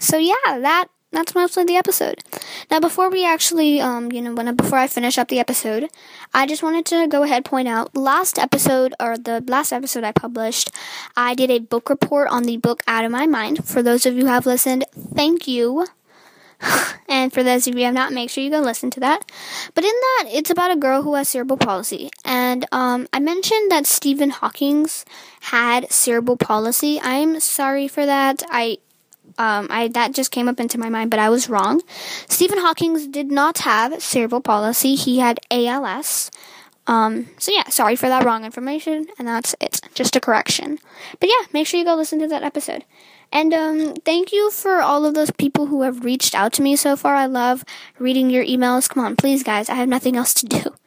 So 0.00 0.18
yeah, 0.18 0.34
that 0.44 0.88
that's 1.14 1.34
mostly 1.34 1.64
the 1.64 1.76
episode. 1.76 2.22
Now, 2.70 2.80
before 2.80 3.08
we 3.08 3.24
actually, 3.24 3.80
um, 3.80 4.10
you 4.10 4.20
know, 4.20 4.34
when 4.34 4.54
before 4.56 4.78
I 4.78 4.88
finish 4.88 5.16
up 5.16 5.28
the 5.28 5.38
episode, 5.38 5.88
I 6.34 6.44
just 6.44 6.62
wanted 6.62 6.84
to 6.86 7.06
go 7.06 7.22
ahead 7.22 7.44
point 7.44 7.68
out 7.68 7.96
last 7.96 8.38
episode 8.38 8.94
or 8.98 9.16
the 9.16 9.42
last 9.46 9.72
episode 9.72 10.02
I 10.02 10.10
published, 10.10 10.70
I 11.16 11.34
did 11.34 11.50
a 11.50 11.60
book 11.60 11.88
report 11.88 12.28
on 12.30 12.42
the 12.42 12.56
book 12.56 12.82
Out 12.88 13.04
of 13.04 13.12
My 13.12 13.26
Mind. 13.26 13.64
For 13.64 13.82
those 13.82 14.04
of 14.06 14.16
you 14.16 14.22
who 14.22 14.26
have 14.26 14.44
listened, 14.44 14.84
thank 15.14 15.46
you 15.46 15.86
and 17.08 17.32
for 17.32 17.42
those 17.42 17.66
of 17.66 17.74
you 17.74 17.80
who 17.80 17.84
have 17.86 17.94
not, 17.94 18.12
make 18.12 18.30
sure 18.30 18.42
you 18.42 18.50
go 18.50 18.60
listen 18.60 18.90
to 18.90 19.00
that. 19.00 19.30
But 19.74 19.84
in 19.84 19.92
that, 19.92 20.28
it's 20.30 20.50
about 20.50 20.70
a 20.70 20.76
girl 20.76 21.02
who 21.02 21.14
has 21.14 21.28
cerebral 21.28 21.56
palsy. 21.56 22.10
And 22.24 22.64
um, 22.72 23.08
I 23.12 23.20
mentioned 23.20 23.70
that 23.70 23.86
Stephen 23.86 24.30
Hawking's 24.30 25.04
had 25.42 25.90
cerebral 25.90 26.36
palsy. 26.36 27.00
I'm 27.02 27.40
sorry 27.40 27.88
for 27.88 28.06
that. 28.06 28.42
I 28.50 28.78
um, 29.38 29.66
I 29.70 29.88
that 29.88 30.14
just 30.14 30.30
came 30.30 30.48
up 30.48 30.60
into 30.60 30.78
my 30.78 30.88
mind, 30.88 31.10
but 31.10 31.18
I 31.18 31.28
was 31.28 31.48
wrong. 31.48 31.82
Stephen 32.28 32.58
Hawking 32.58 33.10
did 33.10 33.32
not 33.32 33.58
have 33.58 34.02
cerebral 34.02 34.40
palsy. 34.40 34.94
He 34.94 35.18
had 35.18 35.40
ALS. 35.50 36.30
Um, 36.86 37.28
so 37.38 37.50
yeah, 37.50 37.68
sorry 37.70 37.96
for 37.96 38.08
that 38.08 38.24
wrong 38.24 38.44
information, 38.44 39.06
and 39.18 39.26
that's 39.26 39.54
it. 39.60 39.80
Just 39.94 40.16
a 40.16 40.20
correction. 40.20 40.78
But 41.18 41.30
yeah, 41.30 41.46
make 41.52 41.66
sure 41.66 41.78
you 41.78 41.86
go 41.86 41.94
listen 41.94 42.20
to 42.20 42.28
that 42.28 42.42
episode. 42.42 42.84
And 43.32 43.52
um, 43.52 43.94
thank 44.04 44.32
you 44.32 44.50
for 44.50 44.80
all 44.80 45.04
of 45.04 45.14
those 45.14 45.30
people 45.30 45.66
who 45.66 45.82
have 45.82 46.04
reached 46.04 46.34
out 46.34 46.52
to 46.54 46.62
me 46.62 46.76
so 46.76 46.96
far. 46.96 47.14
I 47.14 47.26
love 47.26 47.64
reading 47.98 48.30
your 48.30 48.44
emails. 48.44 48.88
Come 48.88 49.04
on, 49.04 49.16
please, 49.16 49.42
guys. 49.42 49.68
I 49.68 49.74
have 49.74 49.88
nothing 49.88 50.16
else 50.16 50.34
to 50.34 50.46
do. 50.46 50.62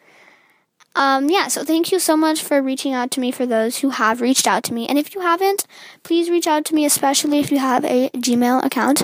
Um, 0.97 1.29
yeah, 1.29 1.47
so 1.47 1.63
thank 1.63 1.91
you 1.91 1.99
so 1.99 2.17
much 2.17 2.41
for 2.41 2.59
reaching 2.59 2.91
out 2.91 3.11
to 3.11 3.19
me 3.19 3.29
for 3.29 3.45
those 3.45 3.77
who 3.77 3.91
have 3.91 4.19
reached 4.19 4.47
out 4.47 4.63
to 4.63 4.73
me. 4.73 4.87
And 4.87 4.97
if 4.97 5.13
you 5.13 5.21
haven't, 5.21 5.67
please 6.01 6.27
reach 6.27 6.47
out 6.47 6.65
to 6.65 6.73
me, 6.73 6.85
especially 6.85 7.37
if 7.37 7.51
you 7.51 7.59
have 7.59 7.85
a 7.85 8.09
Gmail 8.15 8.65
account. 8.65 9.03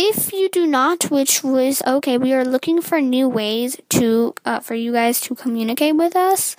If 0.00 0.32
you 0.32 0.48
do 0.48 0.64
not, 0.64 1.10
which 1.10 1.42
was 1.42 1.82
okay, 1.84 2.18
we 2.18 2.32
are 2.32 2.44
looking 2.44 2.80
for 2.80 3.00
new 3.00 3.28
ways 3.28 3.80
to 3.88 4.32
uh, 4.44 4.60
for 4.60 4.76
you 4.76 4.92
guys 4.92 5.20
to 5.22 5.34
communicate 5.34 5.96
with 5.96 6.14
us. 6.14 6.54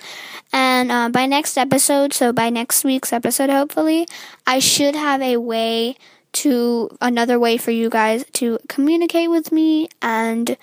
And 0.52 0.92
uh, 0.92 1.08
by 1.08 1.24
next 1.24 1.56
episode, 1.56 2.12
so 2.12 2.34
by 2.34 2.50
next 2.50 2.84
week's 2.84 3.14
episode, 3.14 3.48
hopefully, 3.48 4.06
I 4.46 4.58
should 4.58 4.94
have 4.94 5.22
a 5.22 5.38
way 5.38 5.96
to 6.32 6.90
another 7.00 7.38
way 7.38 7.56
for 7.56 7.70
you 7.70 7.88
guys 7.88 8.26
to 8.34 8.58
communicate 8.68 9.30
with 9.30 9.50
me 9.52 9.88
and 10.02 10.58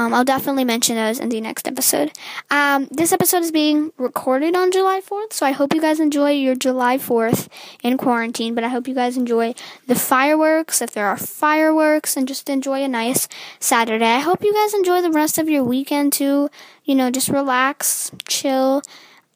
um, 0.00 0.14
I'll 0.14 0.24
definitely 0.24 0.64
mention 0.64 0.96
those 0.96 1.18
in 1.18 1.28
the 1.28 1.42
next 1.42 1.68
episode. 1.68 2.12
Um, 2.50 2.88
this 2.90 3.12
episode 3.12 3.42
is 3.42 3.52
being 3.52 3.92
recorded 3.98 4.56
on 4.56 4.72
July 4.72 5.02
4th, 5.02 5.34
so 5.34 5.44
I 5.44 5.50
hope 5.50 5.74
you 5.74 5.80
guys 5.82 6.00
enjoy 6.00 6.30
your 6.30 6.54
July 6.54 6.96
4th 6.96 7.48
in 7.82 7.98
quarantine. 7.98 8.54
But 8.54 8.64
I 8.64 8.68
hope 8.68 8.88
you 8.88 8.94
guys 8.94 9.18
enjoy 9.18 9.54
the 9.86 9.94
fireworks, 9.94 10.80
if 10.80 10.92
there 10.92 11.06
are 11.06 11.18
fireworks, 11.18 12.16
and 12.16 12.26
just 12.26 12.48
enjoy 12.48 12.82
a 12.82 12.88
nice 12.88 13.28
Saturday. 13.58 14.06
I 14.06 14.20
hope 14.20 14.42
you 14.42 14.54
guys 14.54 14.72
enjoy 14.72 15.02
the 15.02 15.10
rest 15.10 15.36
of 15.36 15.50
your 15.50 15.64
weekend 15.64 16.14
too. 16.14 16.48
You 16.82 16.94
know, 16.94 17.10
just 17.10 17.28
relax, 17.28 18.10
chill. 18.26 18.80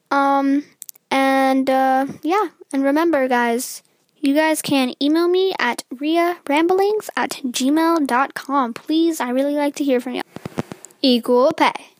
Um, 0.09 0.63
and 1.11 1.69
uh, 1.69 2.07
yeah, 2.23 2.47
and 2.73 2.83
remember, 2.83 3.27
guys. 3.27 3.83
You 4.25 4.33
guys 4.33 4.63
can 4.63 4.95
email 4.99 5.27
me 5.27 5.53
at 5.59 5.83
riaramblings 5.93 7.11
at 7.15 7.41
gmail.com. 7.45 8.73
Please, 8.73 9.21
I 9.21 9.29
really 9.29 9.53
like 9.53 9.75
to 9.75 9.83
hear 9.83 9.99
from 10.01 10.15
you. 10.15 10.23
Equal 11.03 11.53
pay. 11.53 11.94